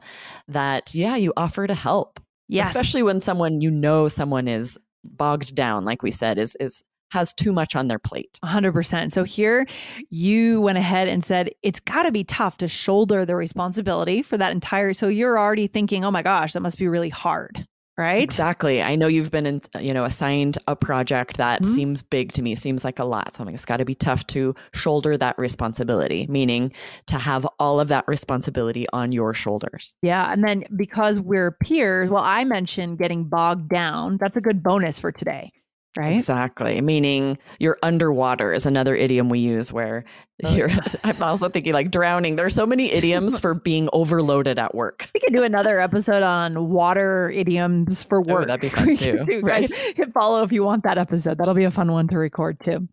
that 0.49 0.93
yeah, 0.93 1.15
you 1.15 1.33
offer 1.37 1.69
to 1.69 1.75
help. 1.75 2.19
Yes. 2.49 2.67
Especially 2.67 3.05
when 3.05 3.21
someone 3.21 3.61
you 3.61 3.71
know 3.71 4.09
someone 4.09 4.49
is 4.49 4.77
bogged 5.05 5.55
down, 5.55 5.85
like 5.85 6.03
we 6.03 6.11
said, 6.11 6.39
is 6.39 6.57
is 6.59 6.83
has 7.11 7.33
too 7.33 7.53
much 7.53 7.77
on 7.77 7.89
their 7.89 7.99
plate. 7.99 8.39
100%. 8.45 9.13
So 9.13 9.25
here 9.25 9.67
you 10.11 10.61
went 10.61 10.79
ahead 10.79 11.09
and 11.09 11.25
said 11.25 11.51
it's 11.63 11.81
got 11.81 12.05
to 12.05 12.13
be 12.13 12.25
tough 12.25 12.57
to 12.59 12.69
shoulder 12.69 13.25
the 13.25 13.37
responsibility 13.37 14.23
for 14.23 14.39
that 14.39 14.53
entire. 14.53 14.93
So 14.93 15.09
you're 15.09 15.39
already 15.39 15.67
thinking, 15.67 16.05
oh 16.05 16.11
my 16.11 16.23
gosh, 16.23 16.53
that 16.53 16.61
must 16.61 16.79
be 16.79 16.89
really 16.89 17.09
hard, 17.09 17.67
right? 18.01 18.23
Exactly. 18.23 18.83
I 18.83 18.97
know 18.97 19.07
you've 19.07 19.31
been, 19.31 19.47
in, 19.47 19.61
you 19.79 19.93
know, 19.95 20.05
assigned 20.05 20.59
a 20.67 20.75
project 20.75 21.37
that 21.37 21.63
Mhm. 21.63 21.75
seems 21.75 22.03
big 22.03 22.33
to 22.33 22.43
me, 22.43 22.55
seems 22.55 22.85
like 22.85 22.99
a 22.99 23.05
lot. 23.05 23.35
So 23.35 23.43
I'm 23.43 23.47
like, 23.47 23.55
it's 23.55 23.65
got 23.65 23.77
to 23.77 23.85
be 23.85 23.95
tough 23.95 24.27
to 24.29 24.55
shoulder 24.73 25.17
that 25.19 25.39
responsibility, 25.39 26.27
meaning 26.29 26.73
to 27.07 27.19
have 27.19 27.47
all 27.59 27.79
of 27.79 27.89
that 27.89 28.05
responsibility 28.09 28.87
on 28.93 29.13
your 29.13 29.35
shoulders. 29.35 29.95
Yeah. 30.03 30.33
And 30.33 30.43
then 30.43 30.65
because 30.75 31.21
we're 31.21 31.53
peers, 31.53 32.11
well, 32.11 32.25
I 32.25 32.45
mentioned 32.45 32.99
getting 32.99 33.25
bogged 33.25 33.69
down. 33.69 34.17
That's 34.19 34.37
a 34.37 34.41
good 34.41 34.63
bonus 34.63 34.99
for 34.99 35.13
today. 35.13 35.53
Right? 35.97 36.15
Exactly. 36.15 36.81
Meaning 36.81 37.39
you're 37.59 37.79
underwater 37.83 38.53
is 38.53 38.67
another 38.67 38.95
idiom 38.95 39.29
we 39.29 39.41
use 39.41 39.73
where 39.73 40.05
oh, 40.45 40.55
you're, 40.55 40.69
yeah. 40.69 40.81
I'm 41.05 41.23
also 41.23 41.49
thinking 41.49 41.73
like 41.73 41.91
drowning. 41.91 42.37
There's 42.37 42.55
so 42.55 42.67
many 42.67 42.93
idioms 42.93 43.41
for 43.41 43.55
being 43.55 43.89
overloaded 43.93 44.59
at 44.59 44.75
work. 44.75 45.09
We 45.15 45.21
could 45.21 45.33
do 45.33 45.43
another 45.43 45.81
episode 45.81 46.23
on 46.23 46.71
water 46.71 47.31
idioms 47.31 48.05
for 48.05 48.21
work. 48.21 48.43
Oh, 48.43 48.47
that'd 48.47 48.61
be 48.61 48.69
fun 48.69 48.95
too. 48.97 49.21
too 49.25 49.41
right? 49.41 49.71
Hit 49.97 50.13
follow 50.13 50.43
if 50.43 50.53
you 50.53 50.63
want 50.63 50.85
that 50.85 50.99
episode. 50.99 51.39
That'll 51.39 51.55
be 51.55 51.65
a 51.65 51.71
fun 51.71 51.93
one 51.93 52.09
to 52.09 52.19
record 52.19 52.61
too. 52.61 52.89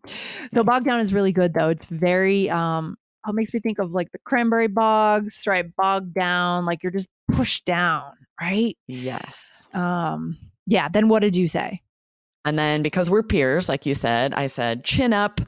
So 0.52 0.62
nice. 0.62 0.64
bog 0.64 0.84
down 0.84 1.00
is 1.00 1.12
really 1.12 1.32
good 1.32 1.54
though. 1.54 1.68
It's 1.68 1.84
very, 1.84 2.50
um, 2.50 2.96
it 3.26 3.34
makes 3.34 3.52
me 3.52 3.60
think 3.60 3.78
of 3.78 3.92
like 3.92 4.10
the 4.12 4.18
cranberry 4.24 4.68
bogs, 4.68 5.44
right? 5.46 5.74
Bogged 5.76 6.14
down, 6.14 6.64
like 6.64 6.82
you're 6.82 6.92
just 6.92 7.08
pushed 7.30 7.64
down, 7.64 8.12
right? 8.40 8.76
Yes. 8.86 9.68
Um, 9.74 10.38
yeah. 10.66 10.88
Then 10.88 11.08
what 11.08 11.20
did 11.20 11.36
you 11.36 11.46
say? 11.46 11.82
And 12.48 12.58
then 12.58 12.80
because 12.82 13.10
we're 13.10 13.22
peers, 13.22 13.68
like 13.68 13.84
you 13.84 13.92
said, 13.92 14.32
I 14.32 14.46
said, 14.46 14.82
chin 14.82 15.12
up 15.12 15.42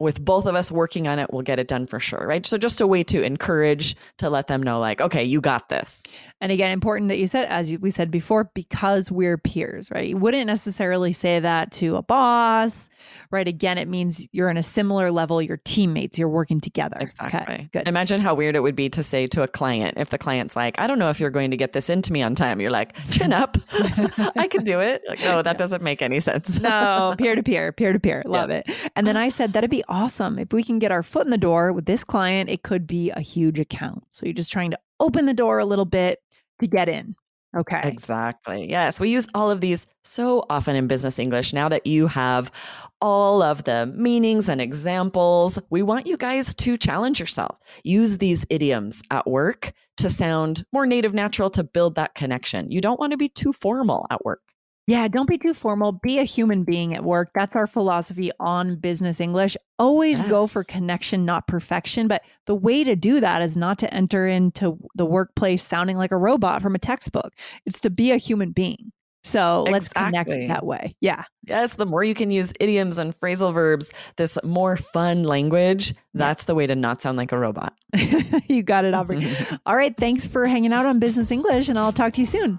with 0.00 0.24
both 0.24 0.46
of 0.46 0.54
us 0.54 0.72
working 0.72 1.06
on 1.06 1.18
it, 1.18 1.30
we'll 1.30 1.42
get 1.42 1.58
it 1.58 1.68
done 1.68 1.86
for 1.86 2.00
sure, 2.00 2.26
right? 2.26 2.44
So 2.46 2.56
just 2.56 2.80
a 2.80 2.86
way 2.86 3.04
to 3.04 3.22
encourage 3.22 3.94
to 4.16 4.30
let 4.30 4.48
them 4.48 4.62
know, 4.62 4.80
like, 4.80 5.00
okay, 5.00 5.22
you 5.22 5.40
got 5.40 5.68
this. 5.68 6.02
And 6.40 6.50
again, 6.50 6.70
important 6.70 7.10
that 7.10 7.18
you 7.18 7.26
said, 7.26 7.46
as 7.48 7.70
we 7.78 7.90
said 7.90 8.10
before, 8.10 8.50
because 8.54 9.10
we're 9.10 9.36
peers, 9.36 9.90
right? 9.90 10.08
You 10.08 10.16
wouldn't 10.16 10.46
necessarily 10.46 11.12
say 11.12 11.38
that 11.40 11.70
to 11.72 11.96
a 11.96 12.02
boss, 12.02 12.88
right? 13.30 13.46
Again, 13.46 13.76
it 13.76 13.88
means 13.88 14.26
you're 14.32 14.48
in 14.48 14.56
a 14.56 14.62
similar 14.62 15.10
level, 15.10 15.42
your 15.42 15.58
teammates, 15.58 16.18
you're 16.18 16.30
working 16.30 16.60
together. 16.60 16.96
Exactly. 16.98 17.40
Okay, 17.40 17.68
good. 17.70 17.86
Imagine 17.86 18.22
how 18.22 18.34
weird 18.34 18.56
it 18.56 18.60
would 18.60 18.76
be 18.76 18.88
to 18.88 19.02
say 19.02 19.26
to 19.28 19.42
a 19.42 19.48
client 19.48 19.98
if 19.98 20.08
the 20.08 20.18
client's 20.18 20.56
like, 20.56 20.80
I 20.80 20.86
don't 20.86 20.98
know 20.98 21.10
if 21.10 21.20
you're 21.20 21.30
going 21.30 21.50
to 21.50 21.58
get 21.58 21.74
this 21.74 21.90
into 21.90 22.10
me 22.10 22.22
on 22.22 22.34
time. 22.34 22.58
You're 22.58 22.70
like, 22.70 22.96
chin 23.10 23.34
up, 23.34 23.58
I 23.72 24.48
can 24.50 24.64
do 24.64 24.80
it. 24.80 25.02
Like, 25.06 25.20
no, 25.20 25.42
that 25.42 25.58
doesn't 25.58 25.82
make 25.82 26.00
any 26.00 26.20
sense. 26.20 26.58
no, 26.58 27.14
peer 27.18 27.34
to 27.34 27.42
peer, 27.42 27.70
peer 27.72 27.92
to 27.92 28.00
peer. 28.00 28.22
Love 28.30 28.48
yeah. 28.48 28.62
it. 28.66 28.90
And 28.96 29.06
then 29.06 29.18
I 29.18 29.28
said 29.28 29.52
that'd 29.52 29.68
be 29.68 29.84
awesome. 29.90 30.38
If 30.38 30.52
we 30.52 30.62
can 30.62 30.78
get 30.78 30.92
our 30.92 31.02
foot 31.02 31.24
in 31.24 31.30
the 31.30 31.38
door 31.38 31.72
with 31.72 31.86
this 31.86 32.04
client, 32.04 32.48
it 32.48 32.62
could 32.62 32.86
be 32.86 33.10
a 33.10 33.20
huge 33.20 33.58
account. 33.58 34.04
So 34.10 34.24
you're 34.24 34.32
just 34.32 34.52
trying 34.52 34.70
to 34.70 34.78
open 35.00 35.26
the 35.26 35.34
door 35.34 35.58
a 35.58 35.64
little 35.64 35.84
bit 35.84 36.20
to 36.60 36.66
get 36.66 36.88
in. 36.88 37.14
Okay. 37.56 37.80
Exactly. 37.82 38.70
Yes. 38.70 39.00
We 39.00 39.10
use 39.10 39.26
all 39.34 39.50
of 39.50 39.60
these 39.60 39.84
so 40.04 40.44
often 40.48 40.76
in 40.76 40.86
business 40.86 41.18
English. 41.18 41.52
Now 41.52 41.68
that 41.68 41.84
you 41.84 42.06
have 42.06 42.52
all 43.00 43.42
of 43.42 43.64
the 43.64 43.86
meanings 43.96 44.48
and 44.48 44.60
examples, 44.60 45.58
we 45.68 45.82
want 45.82 46.06
you 46.06 46.16
guys 46.16 46.54
to 46.54 46.76
challenge 46.76 47.18
yourself. 47.18 47.58
Use 47.82 48.18
these 48.18 48.46
idioms 48.50 49.02
at 49.10 49.26
work 49.26 49.72
to 49.96 50.08
sound 50.08 50.64
more 50.72 50.86
native, 50.86 51.12
natural, 51.12 51.50
to 51.50 51.64
build 51.64 51.96
that 51.96 52.14
connection. 52.14 52.70
You 52.70 52.80
don't 52.80 53.00
want 53.00 53.10
to 53.10 53.16
be 53.16 53.28
too 53.28 53.52
formal 53.52 54.06
at 54.10 54.24
work. 54.24 54.42
Yeah, 54.90 55.06
don't 55.06 55.28
be 55.28 55.38
too 55.38 55.54
formal. 55.54 55.92
Be 55.92 56.18
a 56.18 56.24
human 56.24 56.64
being 56.64 56.96
at 56.96 57.04
work. 57.04 57.30
That's 57.32 57.54
our 57.54 57.68
philosophy 57.68 58.32
on 58.40 58.74
business 58.74 59.20
English. 59.20 59.56
Always 59.78 60.18
yes. 60.18 60.28
go 60.28 60.48
for 60.48 60.64
connection, 60.64 61.24
not 61.24 61.46
perfection. 61.46 62.08
But 62.08 62.22
the 62.46 62.56
way 62.56 62.82
to 62.82 62.96
do 62.96 63.20
that 63.20 63.40
is 63.40 63.56
not 63.56 63.78
to 63.78 63.94
enter 63.94 64.26
into 64.26 64.76
the 64.96 65.06
workplace 65.06 65.62
sounding 65.62 65.96
like 65.96 66.10
a 66.10 66.16
robot 66.16 66.60
from 66.60 66.74
a 66.74 66.78
textbook. 66.80 67.34
It's 67.66 67.78
to 67.82 67.90
be 67.90 68.10
a 68.10 68.16
human 68.16 68.50
being. 68.50 68.90
So 69.22 69.60
exactly. 69.60 69.72
let's 69.72 69.88
connect 69.90 70.48
that 70.48 70.66
way. 70.66 70.96
Yeah. 71.00 71.22
Yes. 71.44 71.76
The 71.76 71.86
more 71.86 72.02
you 72.02 72.14
can 72.14 72.32
use 72.32 72.52
idioms 72.58 72.98
and 72.98 73.16
phrasal 73.20 73.54
verbs, 73.54 73.92
this 74.16 74.38
more 74.42 74.76
fun 74.76 75.22
language, 75.22 75.94
that's 76.14 76.46
the 76.46 76.56
way 76.56 76.66
to 76.66 76.74
not 76.74 77.00
sound 77.00 77.16
like 77.16 77.30
a 77.30 77.38
robot. 77.38 77.74
you 78.48 78.64
got 78.64 78.84
it, 78.84 78.94
Aubrey. 78.94 79.24
All 79.66 79.76
right. 79.76 79.96
Thanks 79.96 80.26
for 80.26 80.48
hanging 80.48 80.72
out 80.72 80.84
on 80.84 80.98
Business 80.98 81.30
English, 81.30 81.68
and 81.68 81.78
I'll 81.78 81.92
talk 81.92 82.12
to 82.14 82.22
you 82.22 82.26
soon. 82.26 82.58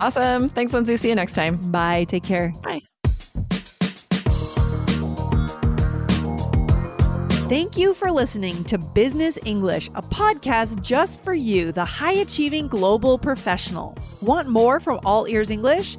Awesome. 0.00 0.48
Thanks, 0.48 0.72
Lindsay. 0.72 0.96
See 0.96 1.08
you 1.08 1.14
next 1.14 1.34
time. 1.34 1.56
Bye. 1.70 2.04
Take 2.04 2.24
care. 2.24 2.52
Bye. 2.62 2.80
Thank 7.48 7.76
you 7.76 7.92
for 7.92 8.10
listening 8.10 8.64
to 8.64 8.78
Business 8.78 9.38
English, 9.44 9.88
a 9.94 10.02
podcast 10.02 10.80
just 10.80 11.22
for 11.22 11.34
you, 11.34 11.72
the 11.72 11.84
high 11.84 12.14
achieving 12.14 12.68
global 12.68 13.18
professional. 13.18 13.94
Want 14.22 14.48
more 14.48 14.80
from 14.80 14.98
All 15.04 15.28
Ears 15.28 15.50
English? 15.50 15.98